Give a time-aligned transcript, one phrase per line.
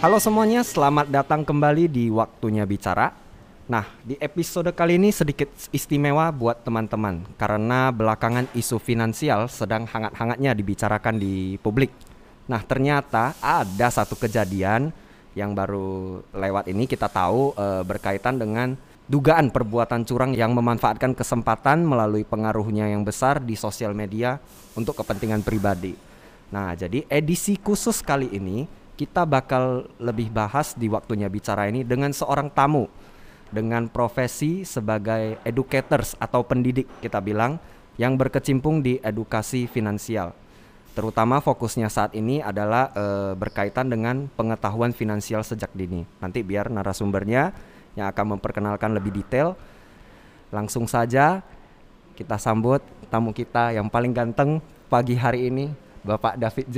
[0.00, 3.12] Halo semuanya, selamat datang kembali di Waktunya Bicara.
[3.68, 10.56] Nah, di episode kali ini sedikit istimewa buat teman-teman karena belakangan isu finansial sedang hangat-hangatnya
[10.56, 11.92] dibicarakan di publik.
[12.48, 14.88] Nah, ternyata ada satu kejadian
[15.36, 21.84] yang baru lewat ini kita tahu e, berkaitan dengan dugaan perbuatan curang yang memanfaatkan kesempatan
[21.84, 24.40] melalui pengaruhnya yang besar di sosial media
[24.72, 25.92] untuk kepentingan pribadi.
[26.48, 32.12] Nah, jadi edisi khusus kali ini kita bakal lebih bahas di waktunya bicara ini dengan
[32.12, 32.84] seorang tamu
[33.48, 37.56] dengan profesi sebagai educators atau pendidik kita bilang
[37.96, 40.36] yang berkecimpung di edukasi finansial.
[40.92, 43.04] Terutama fokusnya saat ini adalah e,
[43.40, 46.04] berkaitan dengan pengetahuan finansial sejak dini.
[46.20, 47.56] Nanti biar narasumbernya
[47.96, 49.56] yang akan memperkenalkan lebih detail.
[50.52, 51.40] Langsung saja
[52.20, 54.60] kita sambut tamu kita yang paling ganteng
[54.92, 56.76] pagi hari ini, Bapak David J.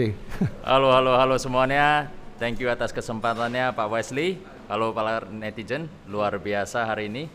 [0.67, 2.11] Halo, halo, halo semuanya.
[2.43, 4.43] Thank you atas kesempatannya Pak Wesley.
[4.67, 7.31] Halo para netizen, luar biasa hari ini.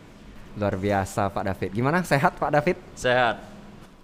[0.52, 1.70] Luar biasa Pak David.
[1.72, 2.76] Gimana sehat Pak David?
[2.92, 3.40] Sehat.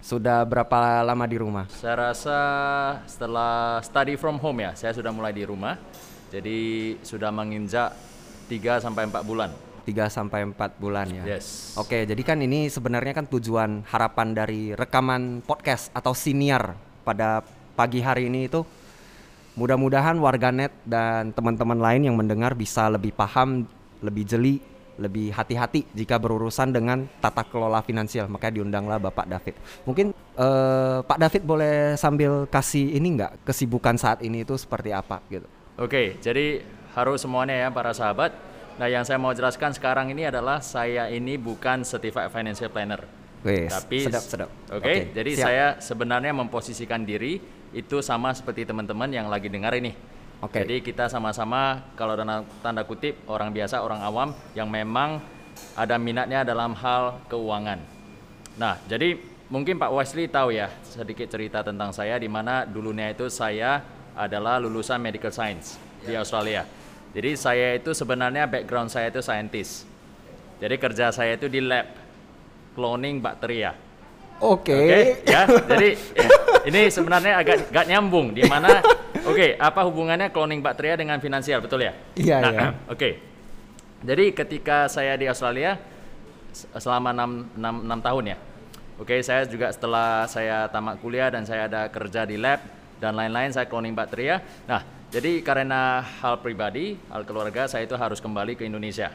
[0.00, 1.68] Sudah berapa lama di rumah?
[1.68, 2.38] Saya rasa
[3.04, 5.76] setelah study from home ya, saya sudah mulai di rumah.
[6.32, 7.92] Jadi sudah menginjak
[8.48, 9.52] 3 sampai 4 bulan.
[9.84, 11.36] 3 sampai 4 bulan ya.
[11.36, 11.76] Yes.
[11.76, 18.00] Oke, jadi kan ini sebenarnya kan tujuan harapan dari rekaman podcast atau siniar pada pagi
[18.00, 18.62] hari ini itu
[19.54, 23.62] Mudah-mudahan warganet dan teman-teman lain yang mendengar bisa lebih paham,
[24.02, 24.58] lebih jeli,
[24.98, 28.26] lebih hati-hati jika berurusan dengan tata kelola finansial.
[28.26, 29.54] Makanya diundanglah Bapak David.
[29.86, 35.22] Mungkin uh, Pak David boleh sambil kasih ini nggak kesibukan saat ini itu seperti apa
[35.30, 35.46] gitu.
[35.78, 36.66] Oke, jadi
[36.98, 38.34] harus semuanya ya para sahabat.
[38.74, 43.06] Nah, yang saya mau jelaskan sekarang ini adalah saya ini bukan certified financial planner.
[43.46, 44.50] Tapi sedap sedap.
[44.74, 45.46] Oke, okay, okay, jadi siap.
[45.46, 47.38] saya sebenarnya memposisikan diri
[47.74, 49.92] itu sama seperti teman-teman yang lagi dengar ini.
[50.40, 50.60] Oke.
[50.60, 50.60] Okay.
[50.62, 55.18] Jadi kita sama-sama kalau dalam tanda kutip orang biasa, orang awam yang memang
[55.74, 57.82] ada minatnya dalam hal keuangan.
[58.54, 59.18] Nah, jadi
[59.50, 63.82] mungkin Pak Wesley tahu ya sedikit cerita tentang saya di mana dulunya itu saya
[64.14, 66.06] adalah lulusan medical science yeah.
[66.06, 66.20] di ya.
[66.22, 66.62] Australia.
[67.14, 69.86] Jadi saya itu sebenarnya background saya itu scientist.
[70.58, 71.86] Jadi kerja saya itu di lab
[72.74, 73.74] cloning bakteria.
[74.42, 74.74] Oke.
[74.74, 74.82] Okay.
[75.22, 75.42] Okay, ya.
[75.46, 75.88] Jadi
[76.64, 78.80] ini sebenarnya agak gak nyambung di mana
[79.24, 81.92] oke, okay, apa hubungannya cloning bakteria dengan finansial, betul ya?
[82.16, 82.60] Iya, nah, iya.
[82.68, 82.96] Oke.
[82.96, 83.12] Okay.
[84.04, 85.80] Jadi ketika saya di Australia
[86.76, 88.38] selama 6, 6, 6 tahun ya.
[88.94, 92.62] Oke, okay, saya juga setelah saya tamat kuliah dan saya ada kerja di lab
[93.02, 94.38] dan lain-lain saya cloning bakteria.
[94.70, 99.10] Nah, jadi karena hal pribadi, hal keluarga saya itu harus kembali ke Indonesia.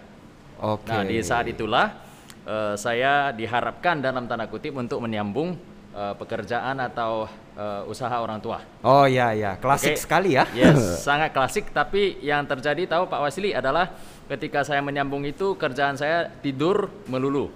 [0.60, 0.84] Oke.
[0.84, 0.92] Okay.
[0.92, 1.96] Nah, di saat itulah
[2.44, 5.56] uh, saya diharapkan dalam tanda kutip untuk menyambung
[5.94, 7.26] uh, pekerjaan atau
[7.58, 8.62] uh, usaha orang tua.
[8.86, 10.02] Oh iya iya, klasik okay.
[10.02, 10.46] sekali ya.
[10.54, 10.78] Yes,
[11.08, 11.72] sangat klasik.
[11.74, 13.94] Tapi yang terjadi tahu Pak Wasili adalah
[14.30, 17.50] ketika saya menyambung itu kerjaan saya tidur melulu.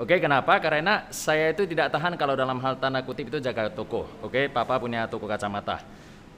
[0.00, 0.56] Oke, okay, kenapa?
[0.64, 4.08] Karena saya itu tidak tahan kalau dalam hal tanda kutip itu jaga toko.
[4.24, 5.84] Oke, okay, papa punya toko kacamata.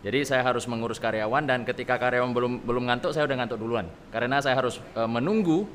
[0.02, 3.86] Jadi saya harus mengurus karyawan dan ketika karyawan belum belum ngantuk, saya udah ngantuk duluan.
[4.10, 5.70] Karena saya harus uh, menunggu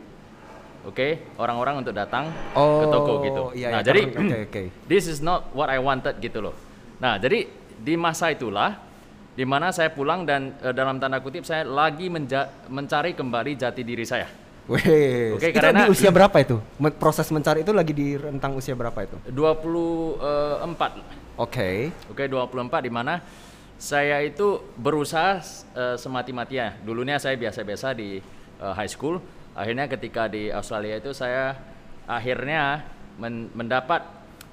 [0.88, 3.44] oke okay, orang-orang untuk datang oh, ke toko gitu.
[3.60, 4.66] Iya, nah iya, jadi okay, okay.
[4.92, 6.56] this is not what I wanted gitu loh.
[7.04, 7.46] Nah jadi
[7.78, 8.80] di masa itulah
[9.38, 12.10] di mana saya pulang dan uh, dalam tanda kutip saya lagi
[12.72, 14.26] mencari kembali jati diri saya.
[14.68, 16.60] Wih, Oke, okay, karena di usia berapa itu?
[17.00, 19.16] Proses mencari itu lagi di rentang usia berapa itu?
[19.32, 20.20] 24.
[20.20, 20.84] Oke.
[21.40, 21.78] Okay.
[22.12, 23.24] Oke, okay, 24 di mana
[23.80, 25.40] saya itu berusaha
[25.72, 26.76] uh, semati-matinya.
[26.84, 28.20] Dulunya saya biasa-biasa di
[28.60, 29.24] uh, high school
[29.58, 31.58] akhirnya ketika di Australia itu saya
[32.06, 32.86] akhirnya
[33.18, 34.06] men mendapat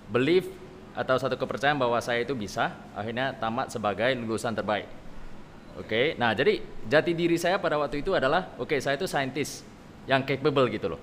[0.09, 0.48] belief
[0.97, 4.88] atau satu kepercayaan bahwa saya itu bisa akhirnya tamat sebagai lulusan terbaik.
[5.76, 6.06] Oke okay?
[6.16, 9.60] nah jadi jati diri saya pada waktu itu adalah oke okay, saya itu saintis
[10.09, 11.00] yang capable gitu loh.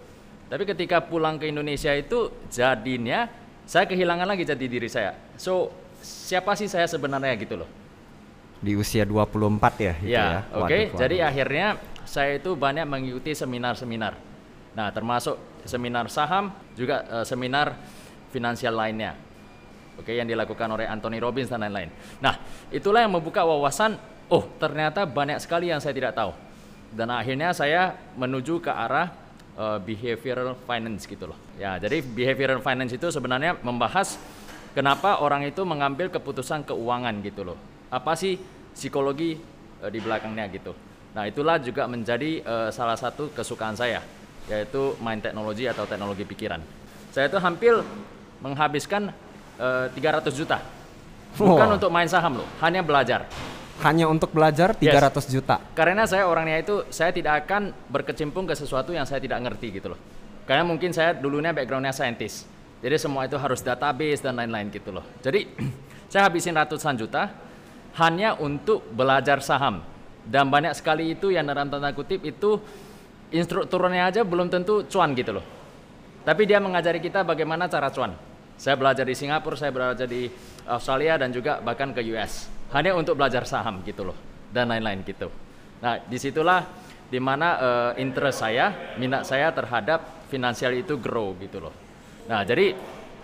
[0.49, 3.29] Tapi ketika pulang ke Indonesia itu jadinya
[3.69, 5.13] saya kehilangan lagi jati diri saya.
[5.37, 5.69] So
[6.01, 7.80] siapa sih saya sebenarnya gitu loh
[8.61, 9.41] di usia 24
[9.81, 10.39] ya gitu ya, ya.
[10.53, 10.83] oke okay.
[10.93, 11.67] jadi akhirnya
[12.11, 14.19] saya itu banyak mengikuti seminar-seminar.
[14.75, 17.79] Nah, termasuk seminar saham, juga uh, seminar
[18.35, 19.15] finansial lainnya.
[19.95, 21.87] Oke, yang dilakukan oleh Anthony Robbins dan lain-lain.
[22.19, 22.35] Nah,
[22.67, 23.95] itulah yang membuka wawasan,
[24.27, 26.35] oh, ternyata banyak sekali yang saya tidak tahu.
[26.91, 29.15] Dan akhirnya saya menuju ke arah
[29.55, 31.39] uh, behavioral finance gitu loh.
[31.55, 34.19] Ya, jadi behavioral finance itu sebenarnya membahas
[34.75, 37.70] kenapa orang itu mengambil keputusan keuangan gitu loh.
[37.91, 38.39] Apa sih
[38.71, 39.35] psikologi
[39.83, 40.71] uh, di belakangnya gitu.
[41.11, 43.99] Nah, itulah juga menjadi uh, salah satu kesukaan saya,
[44.47, 46.63] yaitu main teknologi atau teknologi pikiran.
[47.11, 47.75] Saya itu hampir
[48.39, 49.11] menghabiskan
[49.59, 50.63] uh, eh, 300 juta.
[51.35, 51.75] Bukan oh.
[51.75, 53.27] untuk main saham loh, hanya belajar.
[53.81, 55.57] hanya untuk belajar 300 juta.
[55.73, 59.97] Karena saya orangnya itu saya tidak akan berkecimpung ke sesuatu yang saya tidak ngerti gitu
[59.97, 59.99] loh.
[60.45, 62.45] Karena mungkin saya dulunya backgroundnya saintis.
[62.77, 65.01] Jadi semua itu harus database dan lain-lain gitu loh.
[65.25, 65.49] Jadi
[66.13, 67.33] saya habisin ratusan juta
[67.99, 69.83] hanya untuk belajar saham.
[70.21, 72.61] Dan banyak sekali itu yang dalam tanda kutip itu
[73.33, 75.45] instrukturnya aja belum tentu cuan gitu loh.
[76.21, 78.13] Tapi dia mengajari kita bagaimana cara cuan.
[78.61, 80.29] Saya belajar di Singapura, saya belajar di
[80.69, 82.45] Australia dan juga bahkan ke US.
[82.69, 84.17] Hanya untuk belajar saham gitu loh
[84.53, 85.27] dan lain-lain gitu.
[85.81, 86.61] Nah di situlah
[87.09, 91.73] di mana uh, interest saya, minat saya terhadap finansial itu grow gitu loh.
[92.29, 92.77] Nah jadi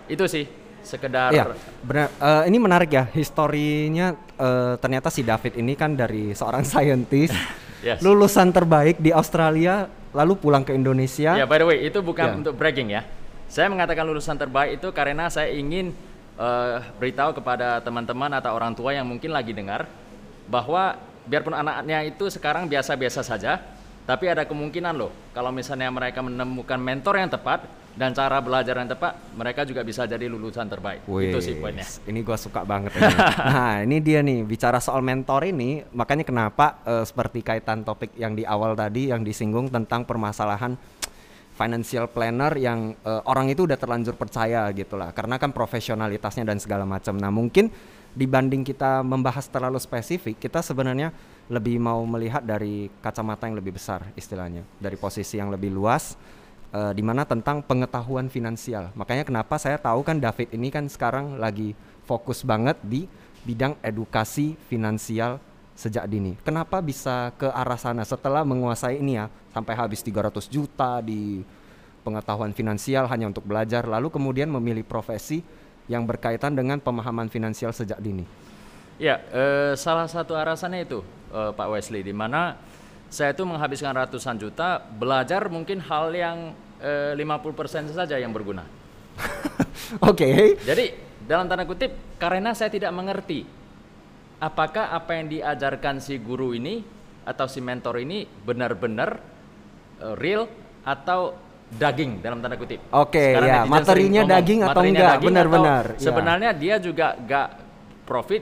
[0.10, 0.44] itu sih
[0.88, 1.36] sekedar.
[1.36, 1.52] Ya,
[1.84, 2.08] benar.
[2.18, 4.16] Uh, ini menarik ya historinya.
[4.40, 7.36] Uh, ternyata si David ini kan dari seorang saintis,
[7.84, 8.00] yes.
[8.00, 11.36] lulusan terbaik di Australia, lalu pulang ke Indonesia.
[11.36, 12.40] Ya, by the way itu bukan yeah.
[12.40, 13.04] untuk bragging ya
[13.48, 15.96] saya mengatakan lulusan terbaik itu karena saya ingin
[16.36, 19.88] uh, beritahu kepada teman-teman atau orang tua yang mungkin lagi dengar
[20.52, 23.60] bahwa biarpun anak-anaknya itu sekarang biasa-biasa saja,
[24.04, 27.64] tapi ada kemungkinan loh kalau misalnya mereka menemukan mentor yang tepat
[27.98, 31.10] dan cara belajar yang tepat, mereka juga bisa jadi lulusan terbaik.
[31.10, 31.82] Wih, itu sih poinnya.
[32.06, 32.94] Ini gua suka banget.
[32.94, 33.10] ini.
[33.52, 38.38] nah, ini dia nih bicara soal mentor ini, makanya kenapa uh, seperti kaitan topik yang
[38.38, 40.78] di awal tadi yang disinggung tentang permasalahan
[41.58, 46.62] financial planner yang uh, orang itu udah terlanjur percaya gitu lah karena kan profesionalitasnya dan
[46.62, 47.18] segala macam.
[47.18, 47.74] Nah mungkin
[48.14, 51.10] dibanding kita membahas terlalu spesifik, kita sebenarnya
[51.50, 56.14] lebih mau melihat dari kacamata yang lebih besar istilahnya, dari posisi yang lebih luas,
[56.74, 58.92] uh, di mana tentang pengetahuan finansial.
[58.98, 61.78] Makanya kenapa saya tahu kan David ini kan sekarang lagi
[62.08, 63.06] fokus banget di
[63.48, 65.40] bidang edukasi finansial
[65.78, 66.34] sejak dini.
[66.42, 71.46] Kenapa bisa ke arah sana setelah menguasai ini ya sampai habis 300 juta di
[72.02, 75.46] pengetahuan finansial hanya untuk belajar lalu kemudian memilih profesi
[75.88, 78.28] yang berkaitan dengan pemahaman finansial sejak dini.
[78.98, 82.58] Ya, eh, salah satu alasannya itu eh, Pak Wesley di mana
[83.08, 86.38] saya itu menghabiskan ratusan juta belajar mungkin hal yang
[86.84, 88.64] eh, 50% saja yang berguna.
[90.04, 90.12] Oke.
[90.12, 90.42] okay.
[90.62, 90.86] Jadi
[91.28, 93.44] dalam tanda kutip karena saya tidak mengerti
[94.38, 96.86] apakah apa yang diajarkan si guru ini
[97.28, 99.20] atau si mentor ini benar-benar
[100.00, 100.48] uh, real
[100.88, 101.36] atau
[101.68, 102.80] daging dalam tanda kutip.
[102.96, 105.20] Oke, okay, ya materinya ngomong, daging atau enggak?
[105.20, 105.86] Benar-benar.
[106.00, 106.00] Ya.
[106.00, 107.50] Sebenarnya dia juga gak
[108.08, 108.40] profit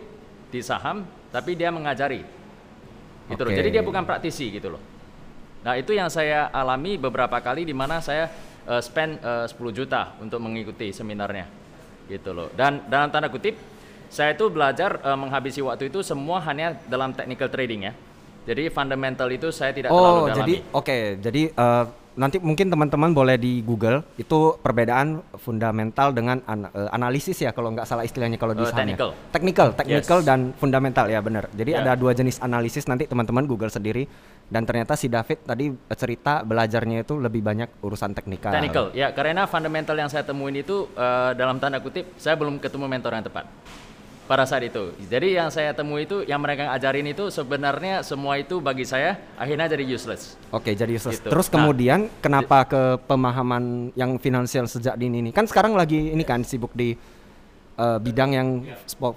[0.53, 2.21] di saham, tapi dia mengajari.
[3.25, 3.51] Gitu okay.
[3.51, 3.57] loh.
[3.57, 4.81] Jadi dia bukan praktisi gitu loh.
[5.65, 8.29] Nah, itu yang saya alami beberapa kali di mana saya
[8.69, 11.49] uh, spend uh, 10 juta untuk mengikuti seminarnya.
[12.05, 12.53] Gitu loh.
[12.53, 13.57] Dan dalam tanda kutip
[14.13, 17.93] saya itu belajar uh, menghabisi waktu itu semua hanya dalam technical trading ya.
[18.45, 20.37] Jadi fundamental itu saya tidak oh, terlalu dalami.
[20.37, 21.85] jadi oke, okay, jadi uh,
[22.15, 27.75] nanti mungkin teman-teman boleh di Google itu perbedaan fundamental dengan an uh, analisis ya kalau
[27.75, 28.87] nggak salah istilahnya kalau di uh, sana.
[28.87, 29.09] Technical.
[29.31, 30.27] Technical, technical yes.
[30.27, 31.51] dan fundamental ya benar.
[31.51, 31.83] Jadi yeah.
[31.83, 34.07] ada dua jenis analisis nanti teman-teman Google sendiri
[34.47, 38.55] dan ternyata si David tadi cerita belajarnya itu lebih banyak urusan teknikal.
[38.55, 42.85] Technical, ya karena fundamental yang saya temuin itu uh, dalam tanda kutip saya belum ketemu
[42.87, 43.45] mentor yang tepat
[44.25, 44.89] pada saat itu.
[45.05, 49.69] Jadi yang saya temui itu, yang mereka ajarin itu sebenarnya semua itu bagi saya akhirnya
[49.77, 50.33] jadi useless.
[50.49, 51.21] Oke, jadi useless.
[51.21, 51.29] Gitu.
[51.29, 55.29] Terus kemudian nah, kenapa ke pemahaman yang finansial sejak dini ini?
[55.29, 56.97] Kan sekarang lagi ini kan sibuk di
[57.77, 58.47] uh, bidang yang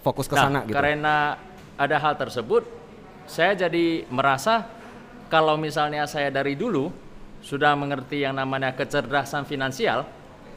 [0.05, 0.77] fokus ke nah, sana gitu.
[0.77, 1.41] Karena
[1.81, 2.69] ada hal tersebut,
[3.25, 4.69] saya jadi merasa
[5.33, 6.93] kalau misalnya saya dari dulu
[7.41, 10.05] sudah mengerti yang namanya kecerdasan finansial,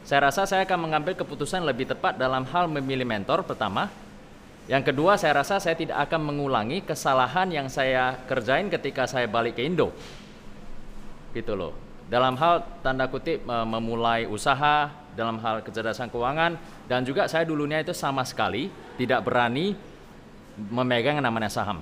[0.04, 4.01] saya rasa saya akan mengambil keputusan lebih tepat dalam hal memilih mentor pertama
[4.70, 9.58] yang kedua, saya rasa saya tidak akan mengulangi kesalahan yang saya kerjain ketika saya balik
[9.58, 9.90] ke Indo.
[11.34, 11.74] Gitu loh.
[12.06, 16.56] Dalam hal tanda kutip memulai usaha, dalam hal kecerdasan keuangan
[16.88, 18.68] dan juga saya dulunya itu sama sekali
[19.00, 19.76] tidak berani
[20.56, 21.80] memegang yang namanya saham.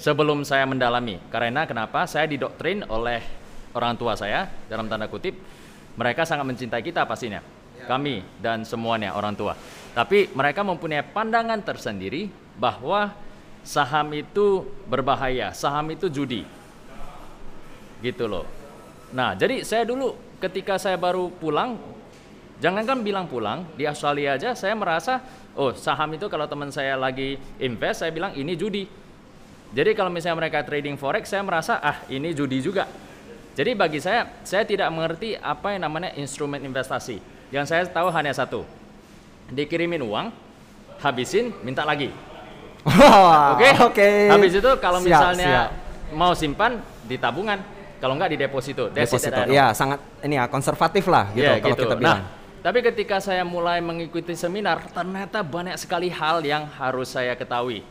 [0.00, 2.08] Sebelum saya mendalami, karena kenapa?
[2.08, 3.20] Saya didoktrin oleh
[3.76, 5.36] orang tua saya dalam tanda kutip
[5.94, 7.44] mereka sangat mencintai kita pastinya.
[7.84, 9.56] Kami dan semuanya orang tua.
[9.90, 13.10] Tapi mereka mempunyai pandangan tersendiri bahwa
[13.66, 16.46] saham itu berbahaya, saham itu judi.
[18.00, 18.46] Gitu loh.
[19.10, 21.76] Nah, jadi saya dulu ketika saya baru pulang,
[22.62, 25.20] jangankan bilang pulang, di Australia aja saya merasa,
[25.58, 28.86] oh saham itu kalau teman saya lagi invest, saya bilang ini judi.
[29.70, 32.90] Jadi kalau misalnya mereka trading forex, saya merasa ah ini judi juga.
[33.54, 37.18] Jadi bagi saya, saya tidak mengerti apa yang namanya instrumen investasi.
[37.50, 38.62] Yang saya tahu hanya satu,
[39.50, 40.26] dikirimin uang,
[41.02, 42.10] habisin, minta lagi.
[42.80, 43.68] Oke, Oke.
[43.92, 44.18] Okay.
[44.30, 46.16] Habis itu kalau misalnya siap.
[46.16, 47.60] mau simpan di tabungan,
[48.00, 48.88] kalau enggak di deposito.
[48.88, 49.44] Deposito.
[49.50, 51.84] Iya, sangat ini ya konservatif lah gitu yeah, kalau gitu.
[51.84, 52.20] kita bilang.
[52.24, 57.84] Nah, tapi ketika saya mulai mengikuti seminar, ternyata banyak sekali hal yang harus saya ketahui.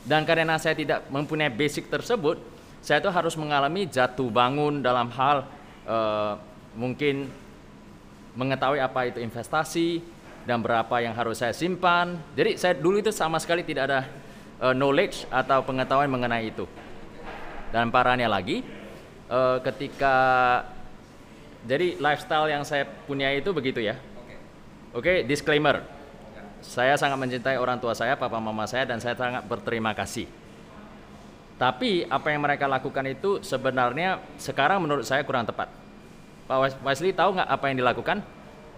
[0.00, 2.40] Dan karena saya tidak mempunyai basic tersebut,
[2.80, 5.44] saya itu harus mengalami jatuh bangun dalam hal
[5.84, 6.40] uh,
[6.72, 7.28] mungkin
[8.32, 10.00] mengetahui apa itu investasi
[10.50, 12.18] dan berapa yang harus saya simpan.
[12.34, 14.00] Jadi saya dulu itu sama sekali tidak ada
[14.58, 16.66] uh, knowledge atau pengetahuan mengenai itu.
[17.70, 18.66] Dan parahnya lagi,
[19.30, 20.14] uh, ketika
[21.62, 23.94] jadi lifestyle yang saya punya itu begitu ya.
[24.90, 25.86] Oke, okay, disclaimer.
[26.66, 30.26] Saya sangat mencintai orang tua saya, papa mama saya dan saya sangat berterima kasih.
[31.62, 35.70] Tapi apa yang mereka lakukan itu sebenarnya sekarang menurut saya kurang tepat.
[36.50, 38.18] Pak Wesley tahu nggak apa yang dilakukan?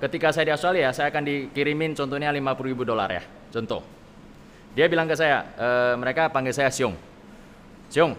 [0.02, 3.23] Ketika saya di Australia, saya akan dikirimin contohnya 50 ribu dolar ya,
[3.54, 3.87] contoh.
[4.75, 6.99] Dia bilang ke saya, e, mereka panggil saya Siung.
[7.87, 8.18] Siung,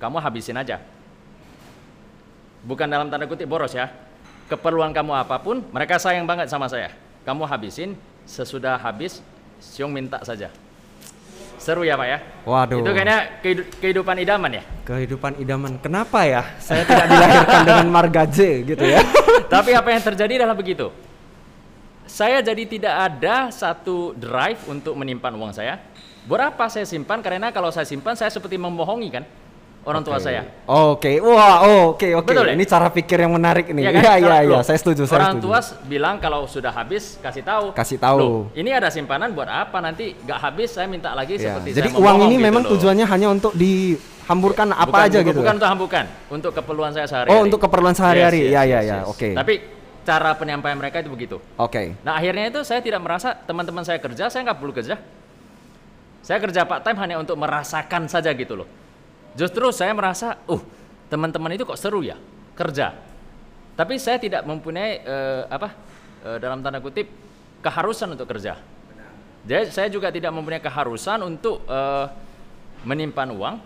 [0.00, 0.80] kamu habisin aja
[2.68, 3.90] bukan dalam tanda kutip boros ya.
[4.48, 6.88] Keperluan kamu apa pun, mereka sayang banget sama saya.
[7.28, 7.92] Kamu habisin,
[8.24, 9.20] sesudah habis,
[9.60, 10.48] Siung minta saja.
[11.58, 12.18] Seru ya Pak ya?
[12.46, 12.80] Waduh.
[12.80, 13.18] Itu kayaknya
[13.82, 14.64] kehidupan idaman ya?
[14.86, 15.76] Kehidupan idaman.
[15.82, 16.46] Kenapa ya?
[16.62, 19.02] Saya tidak dilahirkan dengan marga J gitu ya.
[19.52, 20.88] Tapi apa yang terjadi adalah begitu.
[22.08, 25.76] Saya jadi tidak ada satu drive untuk menyimpan uang saya.
[26.24, 27.20] Berapa saya simpan?
[27.20, 29.24] Karena kalau saya simpan, saya seperti membohongi kan
[29.84, 30.08] orang okay.
[30.12, 30.42] tua saya.
[30.68, 31.16] Oke, okay.
[31.20, 32.28] wah, oke, okay, oke.
[32.28, 32.48] Okay.
[32.48, 32.54] Ya?
[32.56, 33.82] Ini cara pikir yang menarik nih.
[33.88, 34.02] Iya, kan?
[34.04, 35.08] iya, iya, ya, saya setuju.
[35.08, 37.72] Orang saya tua bilang kalau sudah habis kasih tahu.
[37.72, 38.18] Kasih tahu.
[38.18, 39.80] Loh, ini ada simpanan buat apa?
[39.80, 41.56] Nanti nggak habis saya minta lagi ya.
[41.56, 42.70] seperti Jadi saya uang ini gitu memang loh.
[42.76, 45.40] tujuannya hanya untuk dihamburkan apa bukan, aja bukan, gitu.
[45.40, 47.36] Bukan untuk hamburkan, untuk keperluan saya sehari-hari.
[47.36, 48.40] Oh, untuk keperluan sehari-hari.
[48.44, 48.98] Yes, yes, ya, ya, ya.
[49.08, 49.16] Oke.
[49.16, 49.32] Okay.
[49.32, 49.54] Tapi
[50.08, 51.36] cara penyampaian mereka itu begitu.
[51.60, 51.68] Oke.
[51.68, 51.86] Okay.
[52.00, 54.96] Nah akhirnya itu saya tidak merasa teman-teman saya kerja, saya nggak perlu kerja.
[56.24, 58.68] Saya kerja part time hanya untuk merasakan saja gitu loh.
[59.36, 60.62] Justru saya merasa, uh
[61.12, 62.16] teman-teman itu kok seru ya
[62.56, 62.96] kerja.
[63.76, 65.68] Tapi saya tidak mempunyai uh, apa
[66.24, 67.06] uh, dalam tanda kutip
[67.60, 68.56] keharusan untuk kerja.
[69.44, 72.10] Jadi saya juga tidak mempunyai keharusan untuk uh,
[72.82, 73.56] menyimpan uang.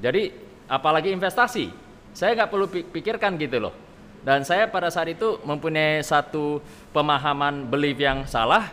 [0.00, 0.32] Jadi
[0.66, 1.68] apalagi investasi,
[2.14, 3.74] saya nggak perlu pikirkan gitu loh.
[4.22, 6.62] Dan saya pada saat itu mempunyai satu
[6.94, 8.70] pemahaman belief yang salah.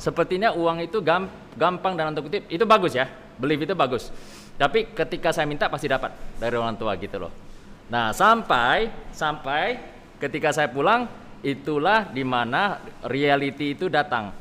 [0.00, 1.04] Sepertinya uang itu
[1.56, 4.08] gampang dalam tanda kutip itu bagus ya, belief itu bagus.
[4.56, 7.32] Tapi ketika saya minta pasti dapat dari orang tua gitu loh.
[7.92, 9.76] Nah, sampai sampai
[10.16, 11.04] ketika saya pulang
[11.44, 14.32] itulah di mana reality itu datang.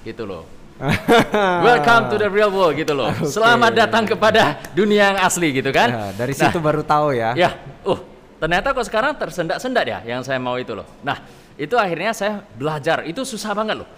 [0.00, 0.48] Gitu loh.
[1.68, 3.12] Welcome to the real world gitu loh.
[3.22, 3.28] Okay.
[3.28, 5.88] Selamat datang kepada dunia yang asli gitu kan.
[5.92, 7.36] Ya, dari situ nah, baru tahu ya.
[7.38, 7.54] Ya,
[7.86, 8.00] uh,
[8.42, 10.86] ternyata kok sekarang tersendak-sendak ya yang saya mau itu loh.
[11.06, 11.22] Nah,
[11.54, 13.06] itu akhirnya saya belajar.
[13.06, 13.88] Itu susah banget loh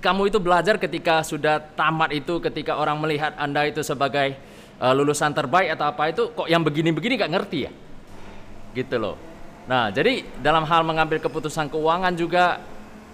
[0.00, 4.36] kamu itu belajar ketika sudah tamat itu, ketika orang melihat Anda itu sebagai
[4.80, 7.72] uh, lulusan terbaik atau apa itu, kok yang begini-begini gak ngerti ya?
[8.72, 9.16] Gitu loh.
[9.64, 12.60] Nah, jadi dalam hal mengambil keputusan keuangan juga,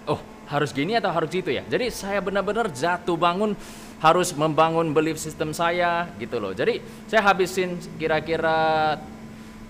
[0.07, 0.19] oh
[0.51, 1.63] harus gini atau harus gitu ya?
[1.67, 3.55] Jadi saya benar-benar jatuh bangun
[4.03, 6.51] harus membangun belief system saya gitu loh.
[6.51, 8.99] Jadi saya habisin kira-kira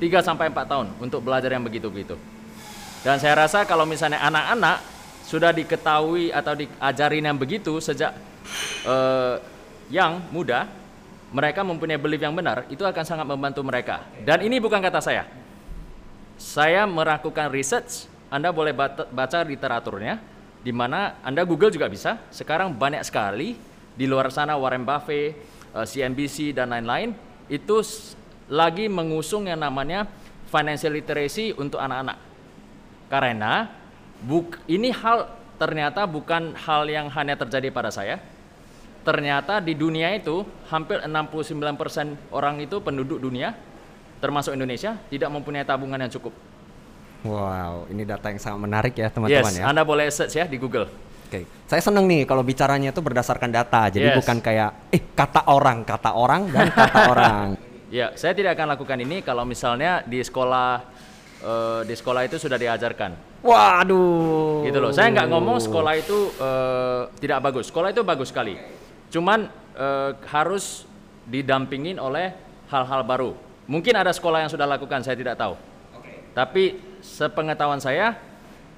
[0.01, 2.17] 3 sampai 4 tahun untuk belajar yang begitu-begitu.
[3.05, 4.81] Dan saya rasa kalau misalnya anak-anak
[5.29, 8.17] sudah diketahui atau diajarin yang begitu sejak
[8.89, 9.37] uh,
[9.93, 10.67] yang muda,
[11.31, 14.03] mereka mempunyai belief yang benar, itu akan sangat membantu mereka.
[14.27, 15.25] Dan ini bukan kata saya.
[16.41, 18.75] Saya melakukan research, Anda boleh
[19.13, 20.19] baca literaturnya,
[20.65, 22.19] di mana Anda Google juga bisa.
[22.33, 23.55] Sekarang banyak sekali
[23.95, 25.37] di luar sana Warren Buffett,
[25.77, 27.15] uh, eh, CNBC dan lain-lain
[27.51, 27.83] itu
[28.51, 30.11] lagi mengusung yang namanya
[30.51, 32.19] financial literacy untuk anak-anak.
[33.07, 33.81] Karena
[34.21, 38.21] Buk, ini hal ternyata bukan hal yang hanya terjadi pada saya.
[39.01, 43.57] Ternyata di dunia itu hampir 69% orang itu penduduk dunia
[44.21, 46.37] termasuk Indonesia tidak mempunyai tabungan yang cukup.
[47.25, 49.65] Wow, ini data yang sangat menarik ya teman-teman yes, ya.
[49.69, 50.89] Anda boleh search ya di Google.
[50.89, 51.45] Oke, okay.
[51.65, 54.17] saya seneng nih kalau bicaranya itu berdasarkan data, jadi yes.
[54.21, 57.70] bukan kayak eh kata orang, kata orang dan kata orang.
[57.91, 60.87] Ya, saya tidak akan lakukan ini kalau misalnya di sekolah
[61.43, 64.69] uh, di sekolah itu sudah diajarkan Waduh.
[64.69, 64.93] Gitu loh.
[64.93, 67.73] Saya nggak ngomong sekolah itu uh, tidak bagus.
[67.73, 68.61] Sekolah itu bagus sekali.
[69.09, 70.85] Cuman uh, harus
[71.25, 72.37] didampingin oleh
[72.69, 73.33] hal-hal baru.
[73.65, 75.55] Mungkin ada sekolah yang sudah lakukan, saya tidak tahu.
[76.03, 76.17] Okay.
[76.35, 76.65] Tapi
[77.01, 78.19] sepengetahuan saya,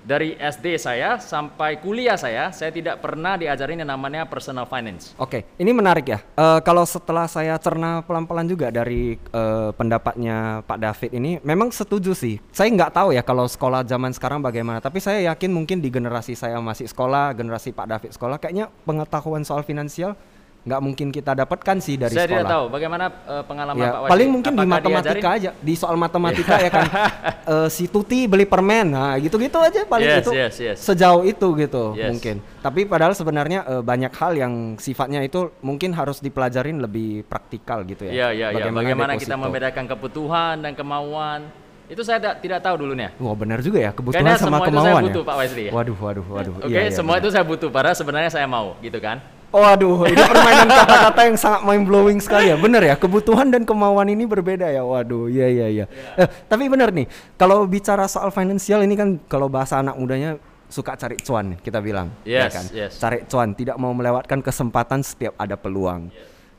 [0.02, 5.14] dari SD saya sampai kuliah saya, saya tidak pernah diajarin yang namanya personal finance.
[5.16, 6.18] Oke, ini menarik ya.
[6.35, 12.12] Uh, kalau setelah saya cerna pelan-pelan juga dari uh, pendapatnya Pak David ini, memang setuju
[12.12, 12.42] sih.
[12.50, 16.35] Saya nggak tahu ya kalau sekolah zaman sekarang bagaimana, tapi saya yakin mungkin di generasi
[16.35, 20.18] saya masih sekolah, generasi Pak David sekolah, kayaknya pengetahuan soal finansial
[20.62, 22.38] nggak mungkin kita dapatkan sih dari Saya sekolah.
[22.38, 24.11] tidak tahu bagaimana eh, pengalaman Ya, Pak Wasri.
[24.11, 25.42] paling mungkin di Apakah matematika diajarin?
[25.42, 26.87] aja, di soal matematika ya kan.
[27.52, 30.78] eh, si Tuti beli permen, nah gitu-gitu aja paling Yes, itu yes, yes.
[30.78, 32.09] sejauh itu gitu Yes.
[32.09, 32.37] mungkin.
[32.59, 38.07] Tapi padahal sebenarnya eh, banyak hal yang sifatnya itu mungkin harus dipelajarin lebih praktikal gitu
[38.07, 38.12] ya.
[38.12, 38.71] Iya, iya, iya.
[38.71, 39.42] Bagaimana kita deposito.
[39.42, 41.50] membedakan kebutuhan dan kemauan.
[41.85, 43.11] Itu saya tidak, tidak tahu dulunya.
[43.19, 45.26] Wah benar juga ya kebutuhan Kayaknya sama semua itu saya kemauan butuh, ya.
[45.26, 45.73] Pak Wesley, ya?
[45.75, 46.52] Waduh, waduh, waduh.
[46.57, 47.21] Oke, Iya, iya, semua benar.
[47.21, 49.19] itu saya butuh, padahal sebenarnya saya mau, gitu kan?
[49.52, 52.56] Waduh, ini permainan kata-kata yang sangat mind blowing sekali ya.
[52.56, 54.80] Bener ya, kebutuhan dan kemauan ini berbeda ya.
[54.80, 55.87] Waduh, iya iya iya.
[56.16, 57.04] Eh, tapi bener nih,
[57.37, 60.40] kalau bicara soal finansial ini kan kalau bahasa anak mudanya
[60.73, 62.64] suka cari cuan kita bilang, ya Yes, kan?
[62.73, 62.92] yes.
[62.97, 66.09] Cari cuan, tidak mau melewatkan kesempatan setiap ada peluang.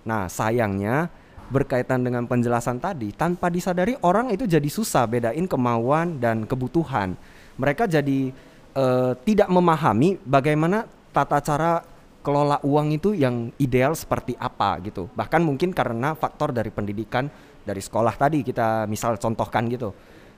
[0.05, 1.09] Nah, sayangnya
[1.49, 7.17] berkaitan dengan penjelasan tadi, tanpa disadari orang itu jadi susah bedain kemauan dan kebutuhan.
[7.57, 8.29] Mereka jadi
[8.77, 11.81] eh, tidak memahami bagaimana tata cara
[12.23, 15.11] kelola uang itu yang ideal seperti apa gitu.
[15.11, 17.27] Bahkan mungkin karena faktor dari pendidikan
[17.67, 19.91] dari sekolah tadi kita misal contohkan gitu.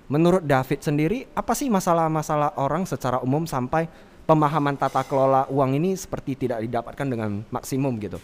[0.09, 3.85] Menurut David sendiri apa sih masalah-masalah orang secara umum sampai
[4.25, 8.17] pemahaman tata kelola uang ini seperti tidak didapatkan dengan maksimum gitu?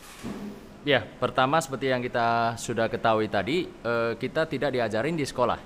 [0.81, 5.61] Ya, pertama seperti yang kita sudah ketahui tadi, eh, kita tidak diajarin di sekolah.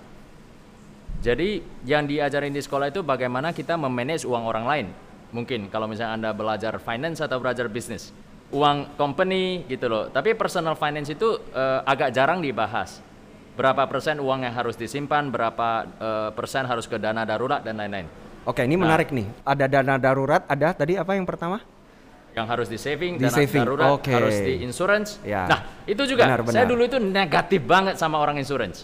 [1.23, 4.87] Jadi yang diajarin di sekolah itu bagaimana kita memanage uang orang lain.
[5.35, 8.15] Mungkin kalau misalnya Anda belajar finance atau belajar bisnis.
[8.55, 10.07] Uang company gitu loh.
[10.07, 13.03] Tapi personal finance itu eh, agak jarang dibahas.
[13.59, 15.67] Berapa persen uang yang harus disimpan, berapa
[15.99, 18.07] eh, persen harus ke dana darurat dan lain-lain.
[18.47, 18.87] Oke, ini Nah.
[18.87, 19.27] menarik nih.
[19.43, 21.59] Ada dana darurat, ada tadi apa yang pertama?
[22.35, 24.11] yang harus di saving, Di dana saving, darurat, oke.
[24.11, 25.23] harus di insurance.
[25.23, 25.47] Ya.
[25.47, 26.71] Nah, itu juga Benar, saya benar.
[26.75, 28.83] dulu itu negatif banget sama orang insurance.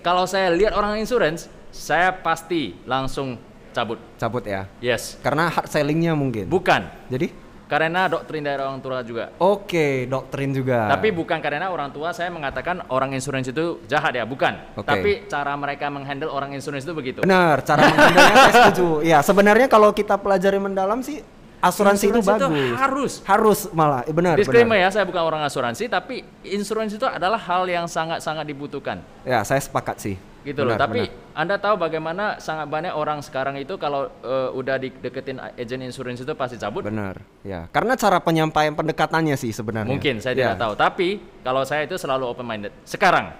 [0.00, 3.36] Kalau saya lihat orang insurance, saya pasti langsung
[3.76, 4.00] cabut.
[4.16, 4.64] Cabut ya.
[4.80, 5.20] Yes.
[5.20, 6.48] Karena hard sellingnya mungkin.
[6.48, 7.44] Bukan Jadi?
[7.66, 9.34] karena doktrin dari orang tua juga.
[9.42, 10.86] Oke, doktrin juga.
[10.86, 14.54] Tapi bukan karena orang tua saya mengatakan orang insurance itu jahat ya, bukan.
[14.78, 14.86] Oke.
[14.86, 17.26] Tapi cara mereka menghandle orang insurance itu begitu.
[17.26, 18.88] Benar, cara menghandlenya saya setuju.
[19.06, 21.22] Ya, sebenarnya kalau kita pelajari mendalam sih
[21.58, 22.78] asuransi itu bagus.
[22.78, 23.12] harus.
[23.26, 24.38] Harus malah, eh, benar.
[24.38, 24.90] Disclaimer benar.
[24.90, 29.02] ya, saya bukan orang asuransi, tapi insurance itu adalah hal yang sangat-sangat dibutuhkan.
[29.26, 30.14] Ya, saya sepakat sih.
[30.46, 30.78] Gitu loh.
[30.78, 31.34] Benar, Tapi benar.
[31.34, 36.32] Anda tahu bagaimana sangat banyak orang sekarang itu kalau eh, udah dideketin agent insurance itu
[36.32, 36.86] pasti cabut.
[36.86, 37.18] benar.
[37.42, 39.90] Ya, karena cara penyampaian pendekatannya sih sebenarnya.
[39.90, 40.54] Mungkin saya Ya.
[40.54, 40.72] tidak tahu.
[40.78, 41.08] Tapi
[41.42, 42.70] kalau saya itu selalu open minded.
[42.86, 43.34] Sekarang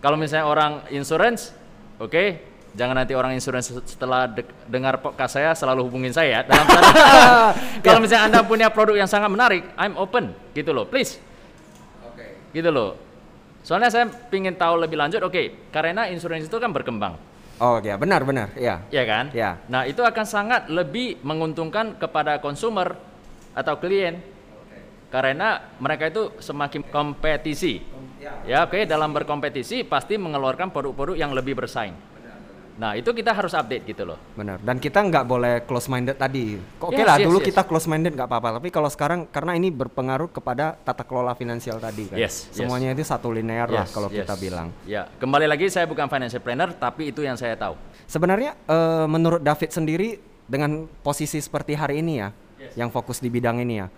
[0.00, 1.52] kalau misalnya orang insurance,
[2.00, 2.24] oke,
[2.72, 6.40] jangan nanti orang insurance setelah de- dengar podcast saya selalu hubungin saya.
[6.42, 7.52] Dalam tanda-
[7.84, 10.88] kalau misalnya Anda punya produk yang sangat menarik, I'm open gitu loh.
[10.88, 11.20] Please.
[12.52, 12.96] Gitu loh.
[13.66, 17.18] Soalnya saya ingin tahu lebih lanjut, oke, karena insurance itu kan berkembang.
[17.58, 18.54] Oh, ya, benar benar.
[18.54, 18.86] Ya.
[18.94, 19.34] Ya kan?
[19.34, 19.58] Ya.
[19.66, 22.94] Nah, itu akan sangat lebih menguntungkan kepada konsumer
[23.58, 24.22] atau klien.
[25.10, 27.82] Karena mereka itu semakin kompetisi.
[28.46, 31.94] Ya, oke, dalam berkompetisi pasti mengeluarkan produk-produk yang lebih bersaing.
[32.76, 34.20] Nah, itu kita harus update gitu loh.
[34.36, 34.60] Benar.
[34.60, 36.60] Dan kita nggak boleh close minded tadi.
[36.76, 37.46] Oke Yes, lah, yes, dulu yes.
[37.48, 38.60] kita close minded nggak apa-apa.
[38.60, 42.20] Tapi kalau sekarang karena ini berpengaruh kepada tata kelola finansial tadi kan.
[42.20, 42.60] Yes, yes.
[42.60, 44.28] Semuanya itu satu linear lah Yes, kalau yes.
[44.28, 44.68] kita bilang.
[44.84, 47.80] Ya, kembali lagi saya bukan financial planner, tapi itu yang saya tahu.
[48.04, 52.28] Sebenarnya eh, menurut David sendiri dengan posisi seperti hari ini ya,
[52.76, 53.88] yang fokus di bidang ini ya,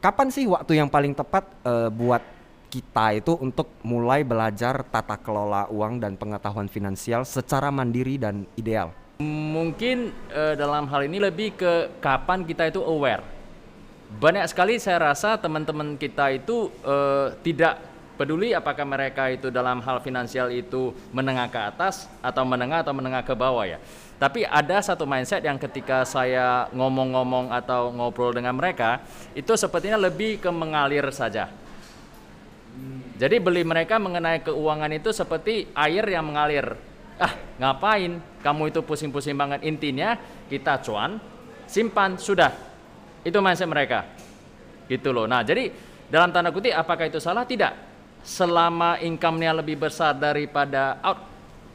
[0.00, 2.24] kapan sih waktu yang paling tepat eh, buat
[2.72, 8.96] kita itu untuk mulai belajar tata kelola uang dan pengetahuan finansial secara mandiri dan ideal?
[9.20, 13.20] Mungkin eh, dalam hal ini lebih ke kapan kita itu aware.
[14.16, 20.00] Banyak sekali saya rasa teman-teman kita itu eh, tidak peduli apakah mereka itu dalam hal
[20.00, 23.76] finansial itu menengah ke atas atau menengah atau menengah ke bawah ya.
[24.16, 29.02] Tapi ada satu mindset yang ketika saya ngomong-ngomong atau ngobrol dengan mereka
[29.36, 31.50] itu sepertinya lebih ke mengalir saja.
[33.16, 36.74] Jadi beli mereka mengenai keuangan itu seperti air yang mengalir.
[37.20, 38.18] Ah, ngapain?
[38.40, 39.62] Kamu itu pusing-pusing banget.
[39.62, 40.16] Intinya
[40.48, 41.20] kita cuan,
[41.68, 42.50] simpan, sudah.
[43.22, 44.08] Itu mindset mereka.
[44.88, 45.28] Gitu loh.
[45.30, 45.70] Nah, jadi
[46.10, 47.46] dalam tanda kutip apakah itu salah?
[47.46, 47.92] Tidak.
[48.22, 51.32] Selama income-nya lebih besar daripada out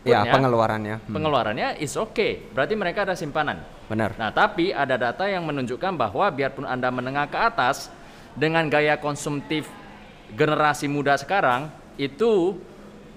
[0.08, 1.04] Ya, pengeluarannya.
[1.04, 2.39] Hmm, pengeluarannya is okay.
[2.56, 3.60] Berarti mereka ada simpanan.
[3.91, 4.15] benar.
[4.15, 7.91] Nah, tapi ada data yang menunjukkan bahwa biarpun Anda menengah ke atas
[8.36, 9.67] dengan gaya konsumtif
[10.35, 12.59] generasi muda sekarang itu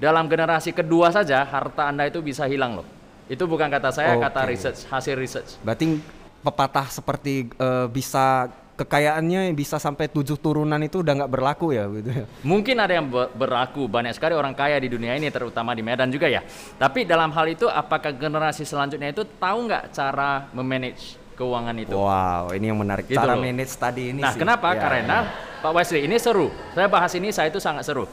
[0.01, 2.87] dalam generasi kedua saja harta Anda itu bisa hilang loh.
[3.31, 4.51] Itu bukan kata saya, kata Oke.
[4.57, 5.51] research, hasil research.
[5.63, 6.03] Berarti
[6.43, 12.11] pepatah seperti eh, bisa kekayaannya bisa sampai tujuh turunan itu udah nggak berlaku ya gitu
[12.11, 12.25] ya.
[12.41, 16.09] Mungkin ada yang ber- berlaku banyak sekali orang kaya di dunia ini terutama di Medan
[16.09, 16.41] juga ya.
[16.81, 21.97] Tapi dalam hal itu apakah generasi selanjutnya itu tahu nggak cara memanage keuangan itu.
[21.97, 23.09] Wow, ini yang menarik.
[23.09, 23.41] Gitu Cara loh.
[23.41, 24.39] manage tadi ini Nah, sih.
[24.39, 24.77] kenapa?
[24.77, 25.17] Ya, Karena
[25.59, 26.53] Pak Wesley ini seru.
[26.77, 28.05] Saya bahas ini saya itu sangat seru.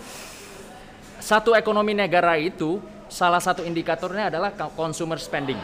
[1.19, 5.59] Satu ekonomi negara itu salah satu indikatornya adalah co- consumer spending.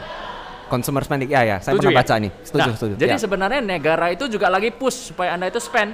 [0.64, 1.28] consumer spending.
[1.28, 2.00] Ya ya, saya Setuju pernah ya?
[2.02, 2.32] baca nih.
[2.40, 2.94] Setuju, Nah, setuju.
[2.96, 3.20] Jadi Ya.
[3.20, 5.92] sebenarnya negara itu juga lagi push supaya Anda itu spend.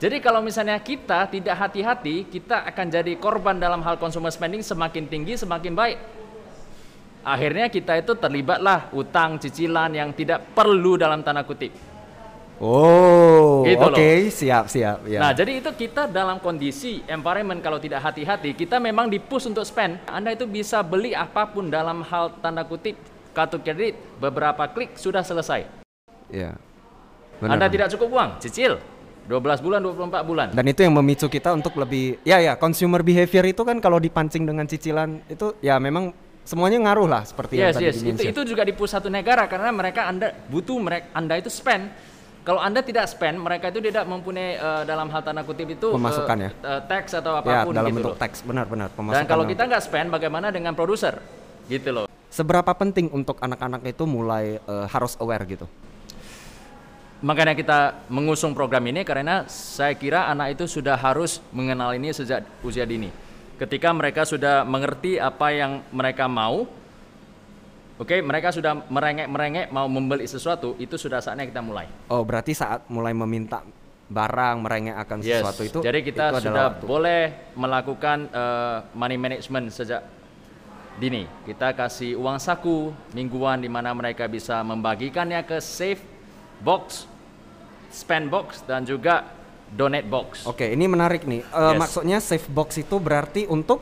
[0.00, 5.04] Jadi kalau misalnya kita tidak hati-hati, kita akan jadi korban dalam hal consumer spending semakin
[5.04, 5.98] tinggi semakin baik.
[7.20, 11.68] Akhirnya kita itu terlibatlah utang cicilan yang tidak perlu dalam tanda kutip.
[12.60, 14.28] Oh, Gitu oke, loh.
[14.28, 14.98] siap, siap.
[15.08, 15.20] Ya.
[15.24, 19.96] Nah, jadi itu kita dalam kondisi environment kalau tidak hati-hati, kita memang dipush untuk spend.
[20.04, 23.00] Anda itu bisa beli apa pun dalam hal tanda kutip
[23.32, 25.64] kartu kredit, beberapa klik sudah selesai.
[26.28, 26.52] ya.
[27.40, 27.72] Anda Benar.
[27.72, 28.76] tidak cukup uang, cicil
[29.24, 30.48] 12 bulan, 24 bulan.
[30.52, 34.44] Dan itu yang memicu kita untuk lebih ya ya consumer behavior itu kan kalau dipancing
[34.44, 36.12] dengan cicilan itu ya memang
[36.50, 37.96] semuanya ngaruh lah seperti yang Yes, tadi yes.
[38.02, 41.94] Itu, itu juga dipush satu negara karena mereka Anda butuh mereka Anda itu spend.
[42.42, 45.94] Kalau Anda tidak spend, mereka itu tidak mempunyai eh, dalam hal tanda kutip itu eh,
[45.94, 46.50] Pemasukan ya?
[46.50, 48.18] eh, tax atau ya apa pun dalam gitu bentuk loh.
[48.18, 51.22] teks benar-benar Dan kalau kita nggak spend, bagaimana dengan produser?
[51.70, 52.06] Gitu loh.
[52.30, 55.70] seberapa penting untuk anak-anak itu mulai eh, harus aware gitu.
[57.20, 62.42] Makanya kita mengusung program ini karena saya kira anak itu sudah harus mengenal ini sejak
[62.64, 63.12] usia dini.
[63.60, 66.64] Ketika mereka sudah mengerti apa yang mereka mau,
[68.00, 71.84] oke, mereka sudah merengek-merengek mau membeli sesuatu, itu sudah saatnya kita mulai.
[72.08, 73.60] Oh, berarti saat mulai meminta
[74.10, 75.38] barang merengek akan Yes.
[75.38, 76.84] sesuatu itu Jadi kita itu sudah waktu.
[76.88, 77.22] boleh
[77.54, 80.02] melakukan eh, money management sejak
[80.98, 81.28] dini.
[81.44, 86.00] Kita kasih uang saku mingguan di mana mereka bisa membagikannya ke save
[86.58, 87.06] box,
[87.92, 89.22] spend box dan juga
[89.70, 91.40] donate box Oke, ini menarik nih.
[91.40, 91.78] Eh, Yes.
[91.78, 93.80] Maksudnya safe box itu berarti untuk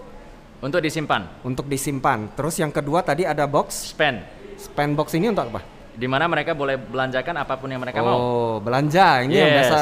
[0.59, 1.25] untuk disimpan.
[1.41, 2.29] untuk disimpan.
[2.35, 4.19] Terus yang kedua tadi ada box Spend
[4.59, 5.63] spend box ini untuk apa?
[5.95, 8.15] di mana mereka boleh belanjakan apa pun yang mereka mau.
[8.15, 9.27] oh, belanja.
[9.27, 9.59] Ini yang Yes.
[9.67, 9.79] biasa.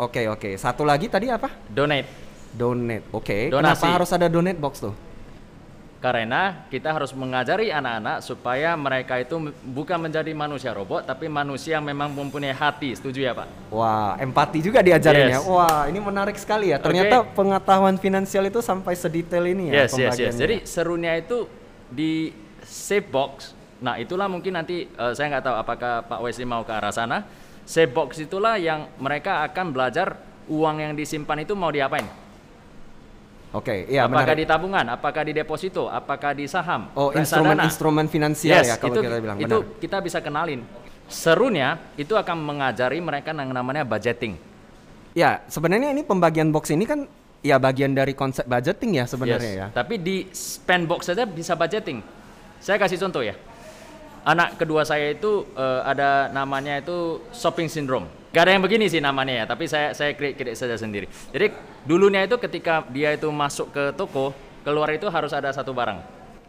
[0.00, 0.50] Oke, oke.
[0.56, 1.52] Satu lagi tadi apa?
[1.68, 2.08] Donate.
[2.50, 3.04] Donate.
[3.12, 3.52] Oke.
[3.52, 3.84] Donasi.
[3.84, 4.96] Kenapa harus ada donate box tuh?
[6.00, 11.84] Karena kita harus mengajari anak-anak supaya mereka itu bukan menjadi manusia robot tapi manusia yang
[11.84, 12.96] memang mempunyai hati.
[12.96, 13.68] Setuju ya, Pak?
[13.68, 15.36] Wah, empati juga diajarin ya.
[15.36, 15.44] Yes.
[15.44, 16.80] Wah, ini menarik sekali ya.
[16.80, 20.34] Ternyata pengetahuan finansial itu sampai sedetail ini ya Yes, yes, yes.
[20.40, 21.44] Jadi serunya itu
[21.92, 22.32] di
[22.64, 23.52] safe box.
[23.84, 27.28] Nah, itulah mungkin nanti eh, saya nggak tahu apakah Pak Wesley mau ke arah sana.
[27.68, 30.16] Safe box itulah yang mereka akan belajar
[30.48, 32.08] uang yang disimpan itu mau diapain.
[33.50, 34.38] Oke, iya apakah menarik.
[34.38, 39.00] di tabungan, apakah di deposito, apakah di saham, Oh, instrumen-instrumen finansial Yes, ya kalau itu,
[39.02, 39.38] kita bilang.
[39.42, 39.80] itu Benar.
[39.82, 40.62] kita bisa kenalin.
[41.10, 44.38] Serunya itu akan mengajari mereka yang namanya budgeting.
[45.18, 47.10] Ya, sebenarnya ini pembagian box ini kan
[47.42, 49.66] ya bagian dari konsep budgeting ya sebenarnya Yes, ya.
[49.74, 52.06] Tapi di spend box saja bisa budgeting.
[52.62, 53.34] Saya kasih contoh ya.
[54.20, 58.04] Anak kedua saya itu eh, ada namanya itu shopping syndrome.
[58.30, 61.10] Gak ada yang begini sih namanya ya, tapi saya saya create, create saja sendiri.
[61.34, 61.50] Jadi
[61.82, 64.30] dulunya itu ketika dia itu masuk ke toko,
[64.62, 65.98] keluar itu harus ada satu barang.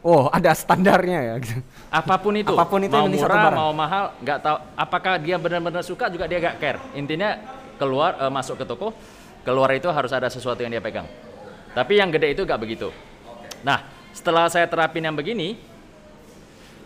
[0.02, 1.34] Oh, ada standarnya ya.
[2.02, 3.58] Apa pun itu, Apa pun itu mau satu murah, barang.
[3.58, 4.58] mau mahal, nggak tahu.
[4.74, 6.80] Apakah dia benar-benar suka juga dia gak care.
[6.98, 7.38] Intinya
[7.82, 8.94] keluar eh, masuk ke toko,
[9.42, 11.06] keluar itu harus ada sesuatu yang dia pegang.
[11.74, 12.94] Tapi yang gede itu gak begitu.
[13.62, 15.56] Nah, setelah saya terapin yang begini,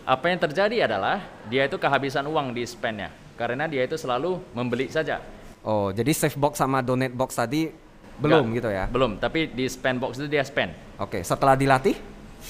[0.06, 1.18] apa yang terjadi adalah
[1.50, 5.18] dia itu kehabisan uang di spendnya karena dia itu selalu membeli saja.
[5.66, 7.74] Oh, jadi safe box sama donate box tadi
[8.16, 8.84] belum Nggak, gitu ya.
[8.86, 10.72] Belum, tapi di spend box itu dia spend.
[10.96, 11.98] Oke, setelah dilatih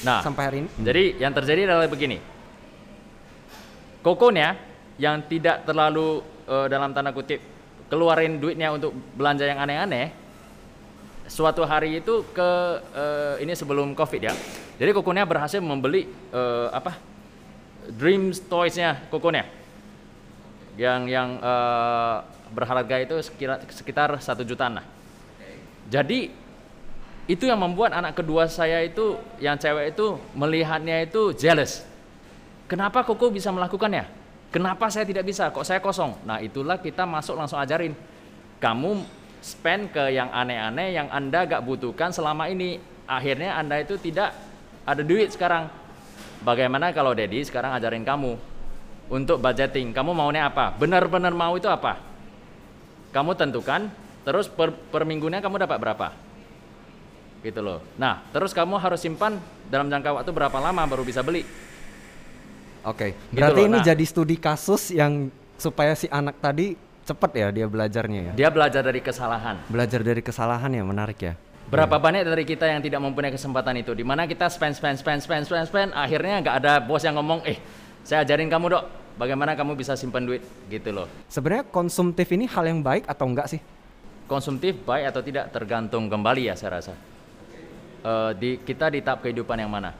[0.04, 0.68] Nah, sampai hari ini.
[0.76, 2.20] Jadi yang terjadi adalah begini.
[4.04, 4.60] Kokonya
[5.00, 7.40] yang tidak terlalu eh, dalam tanda kutip
[7.88, 10.12] keluarin duitnya untuk belanja yang aneh-aneh.
[11.26, 12.50] Suatu hari itu ke
[12.92, 14.34] eh, ini sebelum Covid ya.
[14.76, 17.15] Jadi Kokonya berhasil membeli eh, apa?
[17.90, 19.46] Dreams Toys-nya Kokonya.
[20.76, 22.16] Yang yang eh,
[22.52, 24.86] berharga itu sekitar sekitar satu jutaan lah.
[25.86, 26.30] Jadi
[27.26, 31.82] itu yang membuat anak kedua saya itu yang cewek itu melihatnya itu jealous.
[32.70, 34.06] Kenapa Koko bisa melakukannya?
[34.50, 35.50] Kenapa saya tidak bisa?
[35.50, 36.14] Kok saya kosong?
[36.22, 37.94] Nah, itulah kita masuk langsung ajarin.
[38.62, 39.02] Kamu
[39.42, 42.78] spend ke yang aneh-aneh yang Anda gak butuhkan selama ini.
[43.06, 44.34] Akhirnya Anda itu tidak
[44.86, 45.70] ada duit sekarang.
[46.44, 48.36] Bagaimana kalau Dedi sekarang ajarin kamu
[49.12, 49.94] untuk budgeting?
[49.94, 50.74] Kamu maunya apa?
[50.76, 52.00] Benar-benar mau itu apa?
[53.14, 53.88] Kamu tentukan,
[54.26, 56.08] terus per, per minggunya kamu dapat berapa?
[57.46, 57.78] gitu loh.
[57.94, 59.38] Nah, terus kamu harus simpan
[59.70, 61.46] dalam jangka waktu berapa lama baru bisa beli?
[62.82, 63.14] Oke.
[63.30, 63.86] Gitu Berarti loh, ini nah.
[63.86, 66.74] jadi studi kasus yang supaya si anak tadi
[67.06, 68.32] cepet ya dia belajarnya ya.
[68.34, 69.62] Dia belajar dari kesalahan.
[69.70, 71.34] Belajar dari kesalahan ya, menarik ya.
[71.66, 73.90] Berapa banyak dari kita yang tidak mempunyai kesempatan itu?
[73.90, 77.42] Di mana kita spend, spend, spend, spend, spend, spend, akhirnya nggak ada bos yang ngomong,
[77.42, 77.58] eh,
[78.06, 78.84] saya ajarin kamu dok,
[79.18, 81.10] bagaimana kamu bisa simpan duit gitu loh.
[81.26, 83.58] Sebenarnya konsumtif ini hal yang baik atau enggak sih?
[84.30, 86.94] Konsumtif baik atau tidak tergantung kembali ya saya rasa.
[88.06, 89.90] Uh, di kita di tahap kehidupan yang mana?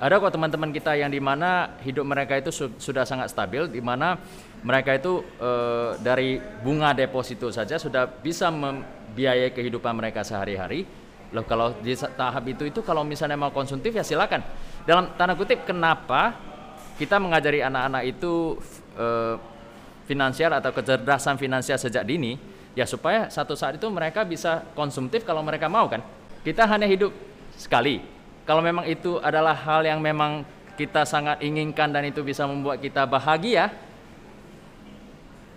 [0.00, 3.84] Ada kok teman-teman kita yang di mana hidup mereka itu su sudah sangat stabil, di
[3.84, 4.16] mana
[4.64, 10.88] mereka itu uh, dari bunga deposito saja sudah bisa membiayai kehidupan mereka sehari-hari.
[11.36, 14.40] Loh kalau di tahap itu itu kalau misalnya mau konsumtif ya silakan.
[14.88, 16.32] Dalam tanda kutip kenapa
[16.96, 18.56] kita mengajari anak-anak itu
[18.96, 19.36] uh,
[20.08, 22.36] finansial atau kecerdasan finansial sejak dini
[22.72, 26.04] ya supaya satu saat itu mereka bisa konsumtif kalau mereka mau kan
[26.44, 27.10] kita hanya hidup
[27.56, 28.04] sekali
[28.44, 33.06] kalau memang itu adalah hal yang memang kita sangat inginkan dan itu bisa membuat kita
[33.06, 33.72] bahagia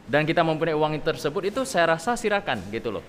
[0.08, 3.06] dan kita mempunyai uang tersebut itu saya rasa silakan gitu loh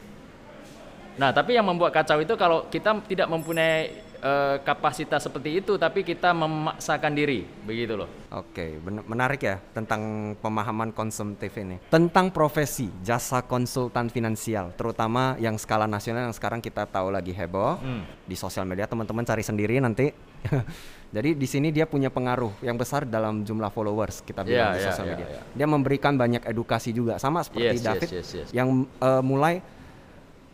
[1.19, 6.03] nah tapi yang membuat kacau itu kalau kita tidak mempunyai uh, kapasitas seperti itu tapi
[6.03, 8.09] kita memaksakan diri begitu loh.
[8.35, 11.81] Oke, menarik ya tentang pemahaman konsumtif ini.
[11.89, 17.81] Tentang profesi jasa konsultan finansial terutama yang skala nasional yang sekarang kita tahu lagi heboh
[17.81, 18.29] hmm.
[18.29, 20.11] di sosial media teman-teman cari sendiri nanti.
[21.09, 24.81] Jadi di sini dia punya pengaruh yang besar dalam jumlah followers kita bilang yeah, di
[24.85, 25.25] iya, sosial yeah, media.
[25.25, 25.57] Yeah, yeah.
[25.57, 28.49] Dia memberikan banyak edukasi juga sama seperti yes, David yes, yes, yes.
[28.53, 29.65] yang uh, mulai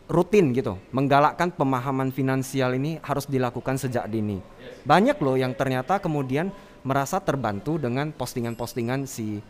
[0.07, 4.39] rutin gitu, menggalakkan pemahaman finansial ini harus dilakukan sejak dini.
[4.87, 6.53] Banyak loh yang ternyata kemudian
[6.85, 9.41] merasa terbantu dengan postingan-postingan si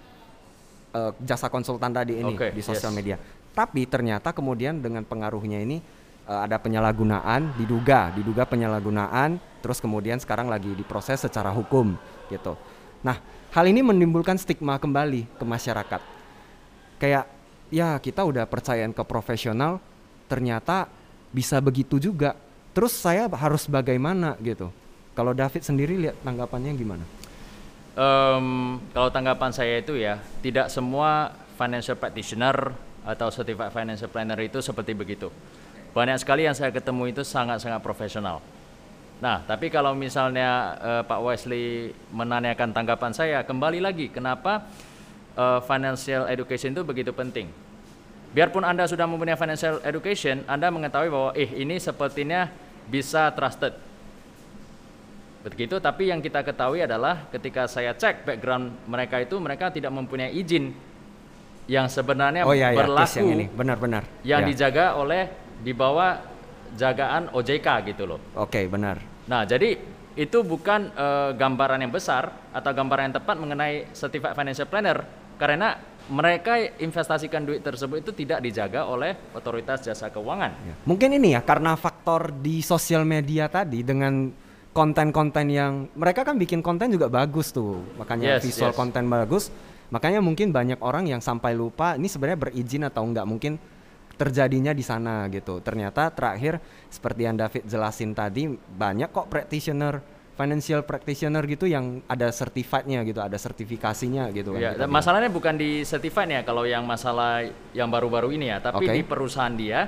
[0.95, 2.97] uh, jasa konsultan tadi ini okay, di sosial yes.
[2.97, 3.15] media.
[3.53, 5.83] Tapi ternyata kemudian dengan pengaruhnya ini
[6.29, 11.97] uh, ada penyalahgunaan, diduga, diduga penyalahgunaan, terus kemudian sekarang lagi diproses secara hukum
[12.29, 12.53] gitu.
[13.05, 13.21] Nah,
[13.53, 16.01] hal ini menimbulkan stigma kembali ke masyarakat.
[16.97, 17.25] Kayak
[17.69, 19.81] ya kita udah percayaan ke profesional,
[20.25, 20.89] ternyata
[21.29, 22.33] bisa begitu juga.
[22.75, 24.67] Terus saya harus bagaimana gitu?
[25.15, 27.05] Kalau David sendiri lihat tanggapannya gimana?
[27.95, 32.75] Um, kalau tanggapan saya itu ya tidak semua financial practitioner
[33.07, 35.31] atau certified financial planner itu seperti begitu.
[35.95, 38.43] Banyak sekali yang saya ketemu itu sangat-sangat profesional.
[39.23, 44.67] Nah, tapi kalau misalnya uh, Pak Wesley menanyakan tanggapan saya, kembali lagi kenapa
[45.39, 47.47] uh, financial education itu begitu penting?
[48.35, 52.51] biarpun Anda sudah mempunyai financial education, Anda mengetahui bahwa eh ini sepertinya
[52.91, 53.71] bisa trusted.
[55.47, 60.35] Begitu, tapi yang kita ketahui adalah ketika saya cek background mereka itu mereka tidak mempunyai
[60.35, 60.75] izin
[61.65, 64.47] yang sebenarnya oh, iya, iya, berlaku yang ini benar-benar yang ya.
[64.53, 66.19] dijaga oleh di bawah
[66.75, 68.19] jagaan OJK gitu loh.
[68.35, 68.99] Oke, okay, benar.
[69.25, 69.79] Nah, jadi
[70.15, 75.03] itu bukan uh, gambaran yang besar atau gambaran yang tepat mengenai certified financial planner
[75.35, 80.51] karena mereka investasikan duit tersebut itu tidak dijaga oleh otoritas jasa keuangan.
[80.63, 80.73] Ya.
[80.85, 84.29] Mungkin ini ya karena faktor di sosial media tadi dengan
[84.71, 88.77] konten-konten yang mereka kan bikin konten juga bagus tuh, makanya yes, visual yes.
[88.77, 89.49] konten bagus,
[89.89, 93.57] makanya mungkin banyak orang yang sampai lupa ini sebenarnya berizin atau enggak mungkin
[94.15, 95.59] terjadinya di sana gitu.
[95.59, 99.99] Ternyata terakhir seperti yang David jelasin tadi banyak kok practitioner
[100.35, 104.59] financial practitioner gitu yang ada certified-nya gitu, ada sertifikasinya gitu kan.
[104.59, 108.99] Ya, masalahnya bukan di certified ya kalau yang masalah yang baru-baru ini ya, tapi okay.
[108.99, 109.87] di perusahaan dia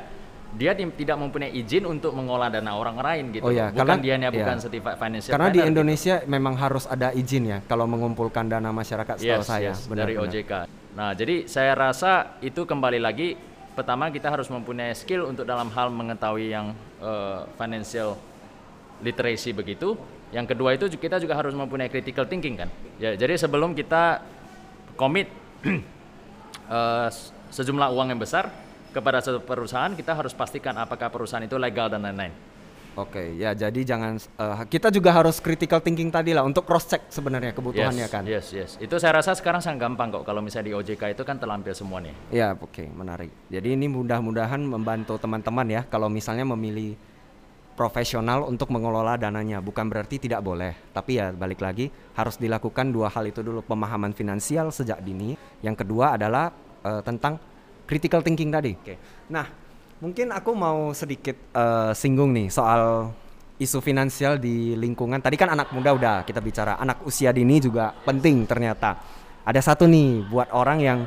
[0.55, 3.43] dia tidak mempunyai izin untuk mengolah dana orang lain gitu.
[3.43, 4.63] Oh ya, bukan karena, dia bukan ya.
[4.63, 6.31] certified financial Karena di Indonesia gitu.
[6.31, 9.75] memang harus ada izin ya kalau mengumpulkan dana masyarakat setahu yes, saya.
[9.75, 10.31] Yes, benar, dari benar.
[10.31, 10.51] OJK.
[10.95, 13.35] Nah, jadi saya rasa itu kembali lagi
[13.77, 18.17] pertama kita harus mempunyai skill untuk dalam hal mengetahui yang uh, financial
[19.05, 19.93] literacy begitu
[20.35, 22.69] yang kedua itu kita juga harus mempunyai critical thinking kan.
[22.99, 24.19] Ya, jadi sebelum kita
[24.99, 25.31] komit
[26.67, 27.07] uh,
[27.55, 28.51] sejumlah uang yang besar
[28.91, 32.35] kepada satu perusahaan, kita harus pastikan apakah perusahaan itu legal dan lain-lain.
[32.97, 37.05] Oke, ya jadi jangan uh, kita juga harus critical thinking tadi lah untuk cross check
[37.13, 38.23] sebenarnya kebutuhannya yes, kan.
[38.25, 38.71] Yes, yes.
[38.81, 42.09] Itu saya rasa sekarang sangat gampang kok kalau misalnya di OJK itu kan terlampir semuanya.
[42.33, 43.29] Ya, oke, okay, menarik.
[43.53, 46.97] Jadi ini mudah-mudahan membantu teman-teman ya kalau misalnya memilih
[47.77, 49.61] profesional untuk mengelola dananya.
[49.61, 54.17] Bukan berarti tidak boleh, tapi ya balik lagi harus dilakukan dua hal itu dulu, pemahaman
[54.17, 55.37] finansial sejak dini.
[55.61, 56.49] Yang kedua adalah
[56.81, 57.37] uh, tentang
[57.85, 58.73] critical thinking tadi.
[58.73, 58.97] Oke.
[59.29, 59.45] Nah,
[59.97, 63.13] mungkin aku mau sedikit uh, singgung nih soal
[63.57, 65.17] isu finansial di lingkungan.
[65.17, 68.97] Tadi kan anak muda udah kita bicara, anak usia dini juga penting ternyata.
[69.47, 70.99] Ada satu nih buat orang yang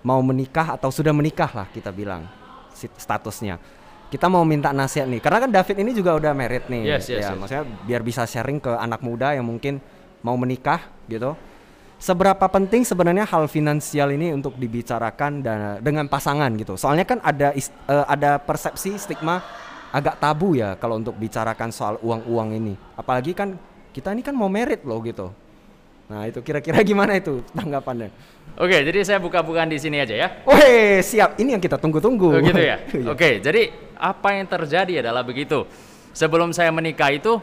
[0.00, 2.24] mau menikah atau sudah menikah lah kita bilang
[2.96, 3.60] statusnya
[4.10, 7.20] kita mau minta nasihat nih karena kan David ini juga udah married nih yes, yes,
[7.22, 7.38] ya yes.
[7.38, 9.78] maksudnya biar bisa sharing ke anak muda yang mungkin
[10.24, 11.36] mau menikah gitu
[12.00, 17.52] seberapa penting sebenarnya hal finansial ini untuk dibicarakan dan dengan pasangan gitu soalnya kan ada
[17.52, 19.44] uh, ada persepsi stigma
[19.92, 23.60] agak tabu ya kalau untuk bicarakan soal uang-uang ini apalagi kan
[23.92, 25.28] kita ini kan mau merit loh gitu
[26.10, 28.10] Nah itu kira-kira gimana itu tanggapannya?
[28.58, 30.42] Oke, jadi saya buka-bukaan di sini aja ya.
[30.42, 32.28] Weh siap, ini yang kita tunggu-tunggu.
[32.34, 32.82] Oh, gitu ya.
[32.98, 33.06] Iya.
[33.14, 35.62] Oke, jadi apa yang terjadi adalah begitu.
[36.10, 37.38] Sebelum saya menikah itu,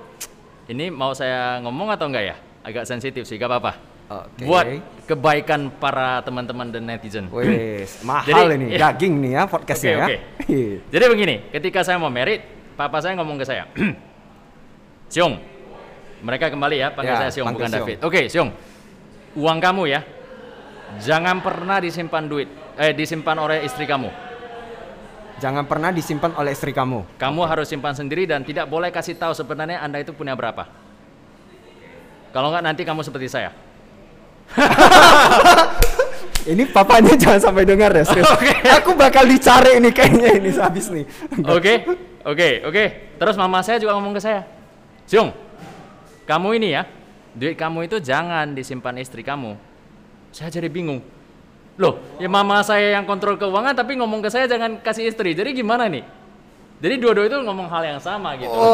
[0.68, 2.36] ini mau saya ngomong atau enggak ya?
[2.68, 3.80] Agak sensitif sih, gak apa-apa.
[4.08, 4.48] Oke.
[4.48, 4.66] Buat
[5.04, 7.28] kebaikan para teman-teman dan netizen.
[7.28, 8.80] Wes, mahal Jadi, ini, iya.
[8.92, 10.20] daging nih ya podcastnya Oke, ya.
[10.96, 12.44] Jadi begini, ketika saya mau merit,
[12.80, 13.68] papa saya ngomong ke saya,
[15.12, 15.40] Siung,
[16.24, 17.84] mereka kembali ya, panggil Ya, saya Siung, bukan Siung.
[17.84, 17.98] David.
[18.04, 18.50] Oke, Siung,
[19.36, 20.04] uang kamu ya,
[21.04, 22.48] jangan pernah disimpan duit,
[22.80, 24.08] eh disimpan oleh istri kamu.
[25.38, 27.20] Jangan pernah disimpan oleh istri kamu.
[27.20, 30.66] Kamu harus simpan sendiri dan tidak boleh kasih tahu sebenarnya anda itu punya berapa.
[32.34, 33.67] Kalau nggak nanti kamu seperti saya.
[36.48, 38.32] Ini papanya jangan sampai dengar ya, serius.
[38.80, 41.04] Aku bakal dicari ini kayaknya ini habis nih.
[41.44, 41.84] Oke,
[42.24, 42.84] oke, oke.
[43.20, 44.48] Terus mama saya juga ngomong ke saya,
[45.04, 45.36] Siung,
[46.24, 46.88] kamu ini ya,
[47.36, 49.60] duit kamu itu jangan disimpan istri kamu.
[50.32, 51.04] Saya jadi bingung.
[51.76, 55.36] Loh, ya mama saya yang kontrol keuangan tapi ngomong ke saya jangan kasih istri.
[55.36, 56.08] Jadi gimana nih?
[56.78, 58.54] Jadi dua-dua itu ngomong hal yang sama gitu.
[58.54, 58.74] Oh.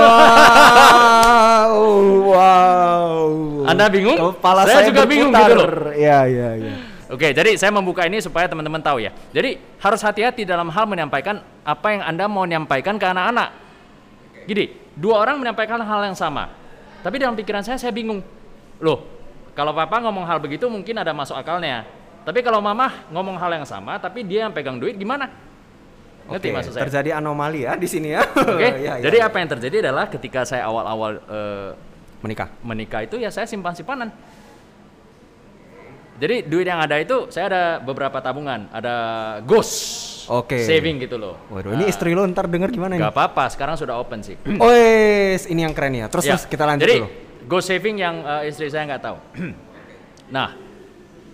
[1.64, 3.24] Wow, wow.
[3.64, 4.20] Anda bingung?
[4.20, 5.96] Kepala Saya saya, juga bingung gitu loh.
[5.96, 6.74] Iya, iya, iya.
[7.08, 9.16] Oke, jadi saya membuka ini supaya teman-teman tahu ya.
[9.32, 13.50] Jadi harus hati-hati dalam hal menyampaikan apa yang Anda mau menyampaikan ke anak-anak.
[14.50, 16.52] Gini, dua orang menyampaikan hal yang sama.
[17.06, 18.20] Tapi dalam pikiran saya, saya bingung.
[18.84, 19.06] Loh,
[19.56, 21.88] kalau papa ngomong hal begitu mungkin ada masuk akalnya.
[22.28, 25.30] Tapi kalau mama ngomong hal yang sama, tapi dia yang pegang duit gimana?
[26.24, 26.84] Ngerti Oke, maksud saya?
[26.84, 28.24] terjadi anomali ya di sini ya.
[28.24, 29.28] Oke, Iya, iya, jadi iya.
[29.28, 31.70] apa yang terjadi adalah ketika saya awal-awal eh,
[32.20, 32.48] menikah?
[32.64, 34.08] menikah itu ya saya simpan-simpanan.
[36.14, 38.96] Jadi duit yang ada itu saya ada beberapa tabungan, ada
[39.44, 39.76] ghost,
[40.30, 40.62] Oke.
[40.62, 41.36] saving gitu loh.
[41.50, 43.02] Waduh, ini Nah, istri lo ntar denger gimana nih?
[43.02, 44.38] Gak apa-apa, sekarang sudah open sih.
[44.64, 46.08] Wes, ini yang keren ya.
[46.08, 47.10] Terus, Ya, terus kita lanjut Jadi dulu.
[47.44, 49.18] ghost saving yang eh, istri saya nggak tahu.
[50.38, 50.54] nah,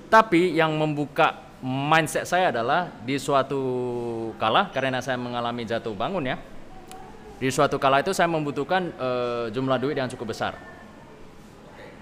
[0.07, 3.61] tapi yang membuka mindset saya adalah di suatu
[4.39, 6.37] kala karena saya mengalami jatuh bangun ya.
[7.39, 10.55] Di suatu kala itu saya membutuhkan eh, jumlah duit yang cukup besar.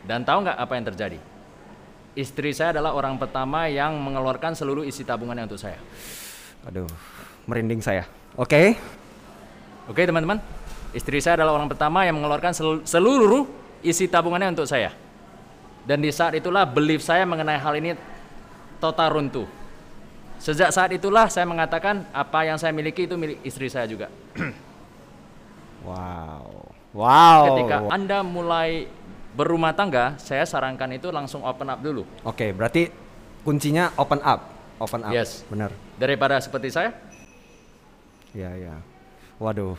[0.06, 1.20] Dan tahu nggak apa yang terjadi?
[2.18, 5.78] Istri saya adalah orang pertama yang mengeluarkan seluruh isi tabungannya untuk saya.
[6.66, 6.90] Aduh,
[7.46, 8.10] merinding saya.
[8.34, 8.74] Oke.
[9.86, 10.42] Oke teman-teman,
[10.92, 13.46] istri saya adalah orang pertama yang mengeluarkan sel- seluruh
[13.86, 14.92] isi tabungannya untuk saya.
[15.88, 17.96] Dan di saat itulah belief saya mengenai hal ini
[18.78, 19.48] total runtuh.
[20.38, 24.10] Sejak saat itulah saya mengatakan apa yang saya miliki itu milik istri saya juga.
[25.88, 26.68] Wow.
[26.92, 27.42] Wow.
[27.48, 28.92] Ketika Anda mulai
[29.32, 32.04] berumah tangga, saya sarankan itu langsung open up dulu.
[32.28, 32.92] Oke, berarti
[33.48, 34.52] kuncinya open up.
[34.84, 35.16] Open up.
[35.16, 35.48] Yes.
[35.48, 35.72] Benar.
[35.96, 36.92] Daripada seperti saya,
[38.36, 38.76] Iya, iya.
[39.42, 39.78] Waduh.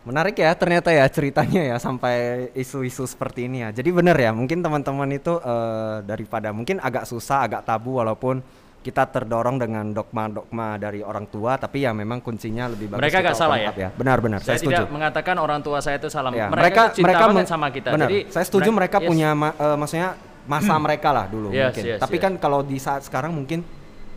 [0.00, 3.68] Menarik ya ternyata ya ceritanya ya sampai isu-isu seperti ini ya.
[3.68, 8.40] Jadi benar ya, mungkin teman-teman itu eh, daripada mungkin agak susah, agak tabu walaupun
[8.80, 13.36] kita terdorong dengan dogma-dogma dari orang tua, tapi ya memang kuncinya lebih bagus Mereka nggak
[13.36, 13.92] salah ya?
[13.92, 14.88] Benar-benar, saya, saya, setuju.
[14.88, 16.32] tidak mengatakan orang tua saya itu salah.
[16.32, 17.88] Ya, mereka, mereka cinta mereka banget sama kita.
[17.92, 18.08] benar.
[18.08, 19.08] Jadi saya setuju mereka yes.
[19.12, 20.08] punya ma- eh, maksudnya
[20.48, 21.84] masa mereka lah dulu Yes, mungkin.
[21.84, 22.24] yes, Tapi yes.
[22.24, 23.60] kan kalau di saat sekarang mungkin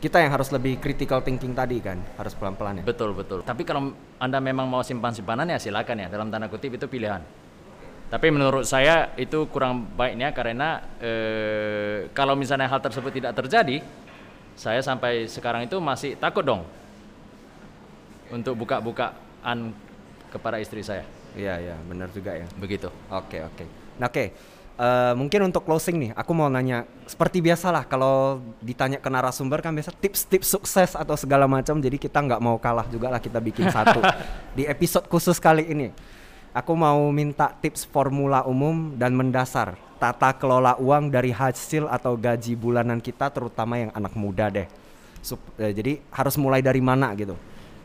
[0.04, 2.84] kita yang harus lebih critical thinking tadi kan, harus pelan-pelan ya.
[2.84, 3.40] Betul betul.
[3.48, 7.24] Tapi kalau anda memang mau simpan simpanan ya silakan ya dalam tanda kutip itu pilihan.
[8.12, 13.80] Tapi menurut saya itu kurang baiknya karena eh, kalau misalnya hal tersebut tidak terjadi,
[14.60, 16.68] saya sampai sekarang itu masih takut dong
[18.28, 19.72] untuk buka-bukaan
[20.36, 21.08] kepada istri saya.
[21.34, 22.46] Iya, iya, benar juga ya.
[22.60, 22.92] Begitu.
[23.08, 23.66] Oke oke.
[24.04, 24.26] Nah oke,
[24.74, 29.70] Eh, mungkin untuk closing nih, aku mau nanya seperti biasalah kalau ditanya ke narasumber kan
[29.70, 31.78] biasa tips-tips sukses atau segala macam.
[31.78, 34.02] Jadi kita nggak mau kalah juga lah kita bikin satu
[34.58, 35.94] di episode khusus kali ini.
[36.58, 42.58] Aku mau minta tips formula umum dan mendasar tata kelola uang dari hasil atau gaji
[42.58, 44.66] bulanan kita, terutama yang anak muda deh.
[45.22, 47.38] Sup- eh, jadi harus mulai dari mana gitu?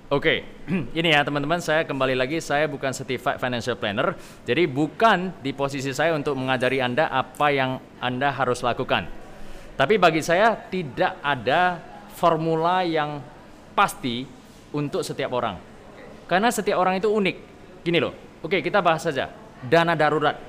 [0.09, 0.41] Oke,
[0.99, 4.17] ini ya teman-teman, saya kembali lagi, saya bukan certified financial planner,
[4.49, 9.05] jadi bukan di posisi saya untuk mengajari Anda apa yang Anda harus lakukan.
[9.77, 11.77] Tapi bagi saya tidak ada
[12.17, 13.21] formula yang
[13.77, 14.25] pasti
[14.73, 15.61] untuk setiap orang.
[16.25, 17.37] Karena setiap orang itu unik.
[17.85, 19.29] Gini loh, oke kita bahas saja,
[19.61, 20.41] dana darurat.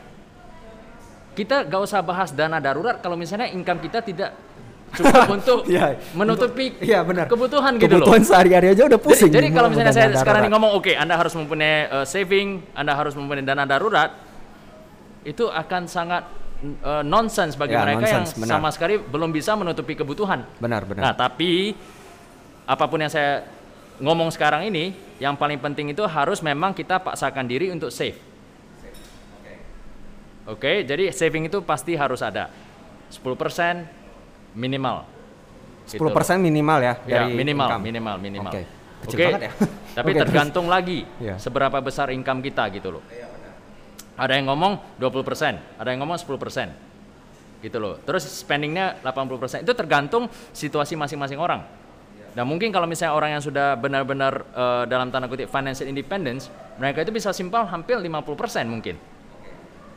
[1.36, 4.48] Kita gak usah bahas dana darurat kalau misalnya income kita tidak
[4.96, 7.25] cukup untuk Iya, menutupi Iya benar.
[7.27, 8.06] kebutuhan gitu loh.
[8.06, 9.29] Kebutuhan sehari-hari aja udah pusing.
[9.29, 10.56] Jadi, jadi kalau misalnya saya ngomong sekarang ini darurat.
[10.58, 14.10] ngomong, oke, Anda harus mempunyai uh, saving, Anda harus mempunyai dana darurat,
[15.21, 16.23] itu akan sangat
[16.81, 18.54] uh, nonsense bagi Ya, mereka nonsense, yang benar.
[18.58, 20.48] sama sekali belum bisa menutupi kebutuhan.
[20.58, 21.02] Benar, benar.
[21.04, 21.75] Nah, tapi
[22.63, 23.44] apa pun yang saya
[24.00, 28.15] ngomong sekarang ini, yang paling penting itu harus memang kita paksakan diri untuk save.
[30.50, 32.50] Oke, jadi saving itu pasti harus ada.
[33.10, 33.21] 10%
[34.54, 35.06] minimal.
[35.89, 37.81] 10% Gitu minimal ya Ya, dari minimal, income.
[37.81, 38.52] minimal, minimal.
[38.54, 38.62] Oke.
[39.00, 39.52] Kecil Oke, banget ya.
[39.97, 41.35] Tapi Oke, tergantung lagi Iya.
[41.39, 43.04] seberapa besar income kita gitu loh.
[44.19, 46.69] Ada yang ngomong 20%, ada yang ngomong 10%.
[47.63, 48.00] Gitu loh.
[48.04, 49.63] Terus spendingnya 80%.
[49.63, 51.63] Itu tergantung situasi masing-masing orang.
[52.35, 56.47] Nah mungkin kalau misalnya orang yang sudah benar-benar eh, dalam tanda kutip financial independence,
[56.77, 58.95] mereka itu bisa simpel hampir 50% mungkin.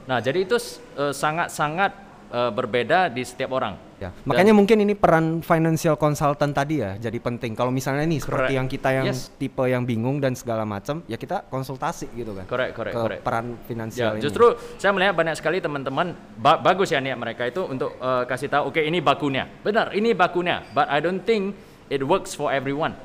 [0.08, 0.56] Nah jadi itu
[0.96, 1.92] eh, sangat-sangat
[2.32, 3.76] eh, berbeda di setiap orang.
[4.00, 7.52] Ya, Dan- makanya mungkin ini peran financial consultant tadi ya jadi penting.
[7.52, 8.56] Kalau misalnya nih seperti Correct.
[8.58, 9.30] yang kita yang Yes.
[9.36, 12.48] tipe yang bingung dan segala macam, ya kita konsultasi gitu kan.
[12.48, 13.20] Correct, correct, ke correct.
[13.22, 14.24] peran Ya, finansial ini.
[14.24, 18.48] justru saya melihat banyak sekali teman-teman ba- bagus ya niat mereka itu untuk eh, kasih
[18.48, 21.54] tahu, oke ini bakunya, benar ini bakunya, but I don't think
[21.86, 22.96] it works for everyone.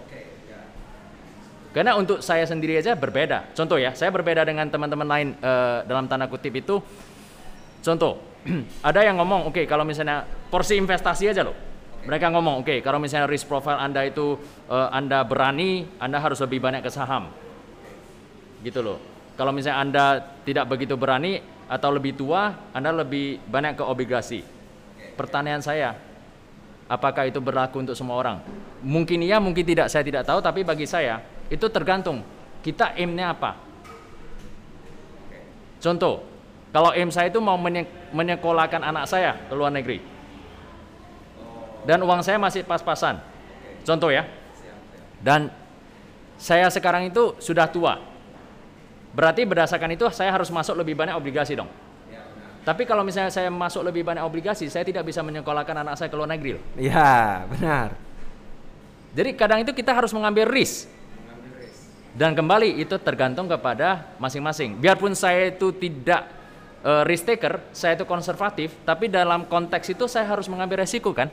[1.75, 3.53] Karena untuk saya sendiri aja berbeda.
[3.53, 6.81] Contoh ya, saya berbeda dengan teman-teman lain eh, dalam tanda kutip itu.
[7.85, 8.17] Contoh,
[8.89, 11.55] ada yang ngomong, oke kalau misalnya porsi investasi aja loh.
[12.07, 14.39] Mereka ngomong, oke kalau misalnya risk profile anda itu
[14.71, 17.27] eh, anda berani, anda harus lebih banyak ke saham
[18.65, 18.97] gitu loh.
[19.37, 20.05] Kalau misalnya Anda
[20.41, 21.37] tidak begitu berani
[21.69, 24.41] atau lebih tua, Anda lebih banyak ke obligasi.
[25.13, 25.93] Pertanyaan saya,
[26.89, 28.41] apakah itu berlaku untuk semua orang?
[28.81, 31.21] Mungkin iya, mungkin tidak, saya tidak tahu, tapi bagi saya
[31.53, 32.25] itu tergantung
[32.65, 33.53] kita aimnya apa.
[35.77, 36.25] Contoh,
[36.77, 39.97] kalau aim saya itu mau menye- menyekolahkan anak saya ke luar negeri,
[41.89, 43.17] dan uang saya masih pas-pasan,
[43.81, 44.29] contoh ya,
[45.25, 45.49] dan
[46.37, 47.97] saya sekarang itu sudah tua,
[49.17, 51.65] Berarti berdasarkan itu saya harus masuk lebih banyak obligasi dong.
[52.61, 56.13] Tapi kalau misalnya saya masuk lebih banyak obligasi, saya tidak bisa menyekolahkan anak saya ke
[56.13, 56.63] luar negeri loh.
[56.77, 57.97] Iya, benar.
[59.17, 60.85] Jadi kadang itu kita harus mengambil risk.
[62.13, 64.77] Dan kembali itu tergantung kepada masing-masing.
[64.77, 66.36] Biarpun saya itu tidak
[66.83, 71.31] eh, risk taker, saya itu konservatif, tapi dalam konteks itu saya harus mengambil resiko kan.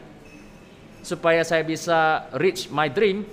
[1.04, 3.28] Supaya saya bisa reach my dream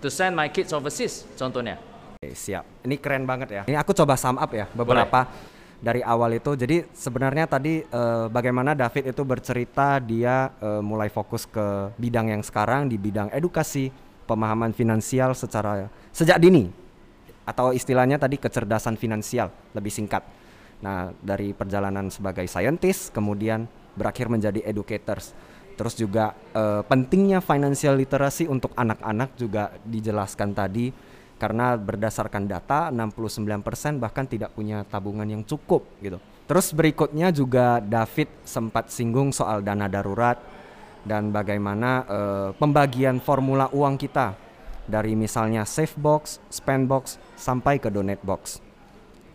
[0.00, 1.76] to send my kids overseas contohnya.
[2.20, 2.64] Oke, siap.
[2.84, 3.62] Ini keren banget ya.
[3.68, 5.28] Ini aku coba sum up ya beberapa
[5.84, 6.56] dari awal itu.
[6.56, 12.40] Jadi sebenarnya tadi eh, bagaimana David itu bercerita dia eh, mulai fokus ke bidang yang
[12.40, 13.92] sekarang di bidang edukasi,
[14.24, 16.72] pemahaman finansial secara sejak dini
[17.44, 20.24] atau istilahnya tadi kecerdasan finansial lebih singkat.
[20.84, 23.64] Nah, dari perjalanan sebagai scientist kemudian
[23.96, 25.32] berakhir menjadi educators.
[25.80, 30.92] Terus juga eh, pentingnya financial literacy untuk anak-anak juga dijelaskan tadi
[31.40, 36.20] karena berdasarkan data 69% bahkan tidak punya tabungan yang cukup gitu.
[36.44, 40.36] Terus berikutnya juga David sempat singgung soal dana darurat
[41.02, 44.36] dan bagaimana eh, pembagian formula uang kita
[44.84, 48.63] dari misalnya save box, spend box sampai ke donate box.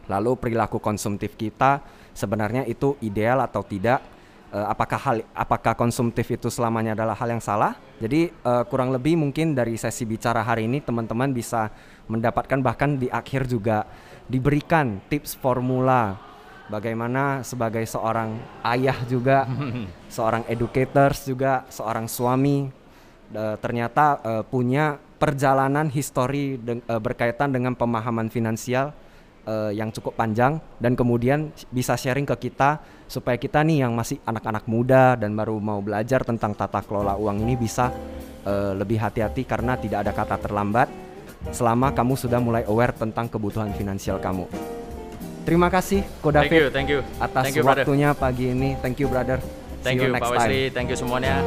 [0.09, 1.85] Lalu perilaku konsumtif kita
[2.17, 4.01] sebenarnya itu ideal atau tidak?
[4.49, 7.77] Eh, apakah hal apakah konsumtif itu selamanya adalah hal yang salah?
[8.01, 11.69] Jadi eh, kurang lebih mungkin dari sesi bicara hari ini teman-teman bisa
[12.09, 13.85] mendapatkan bahkan di akhir juga
[14.25, 16.17] diberikan tips formula
[16.65, 18.41] bagaimana sebagai seorang
[18.73, 19.45] ayah juga,
[20.17, 22.73] seorang educators juga, seorang suami
[23.37, 24.17] eh, ternyata
[24.49, 26.57] punya perjalanan histori
[26.97, 28.97] berkaitan dengan pemahaman finansial
[29.49, 32.77] eh, yang cukup panjang dan kemudian bisa sharing ke kita
[33.09, 37.41] supaya kita nih yang masih anak-anak muda dan baru mau belajar tentang tata kelola uang
[37.41, 37.89] ini bisa
[38.45, 40.87] eh, lebih hati-hati karena tidak ada kata terlambat
[41.49, 44.45] selama kamu sudah mulai aware tentang kebutuhan finansial kamu.
[45.47, 47.01] Terima kasih Ko Thank you, thank you.
[47.17, 47.81] atas thank you, brother.
[47.81, 48.77] waktunya pagi ini.
[48.85, 49.41] Thank you brother.
[49.41, 50.49] See Thank you, next Pak time.
[50.51, 50.63] Wesley.
[50.75, 51.39] Thank you semuanya.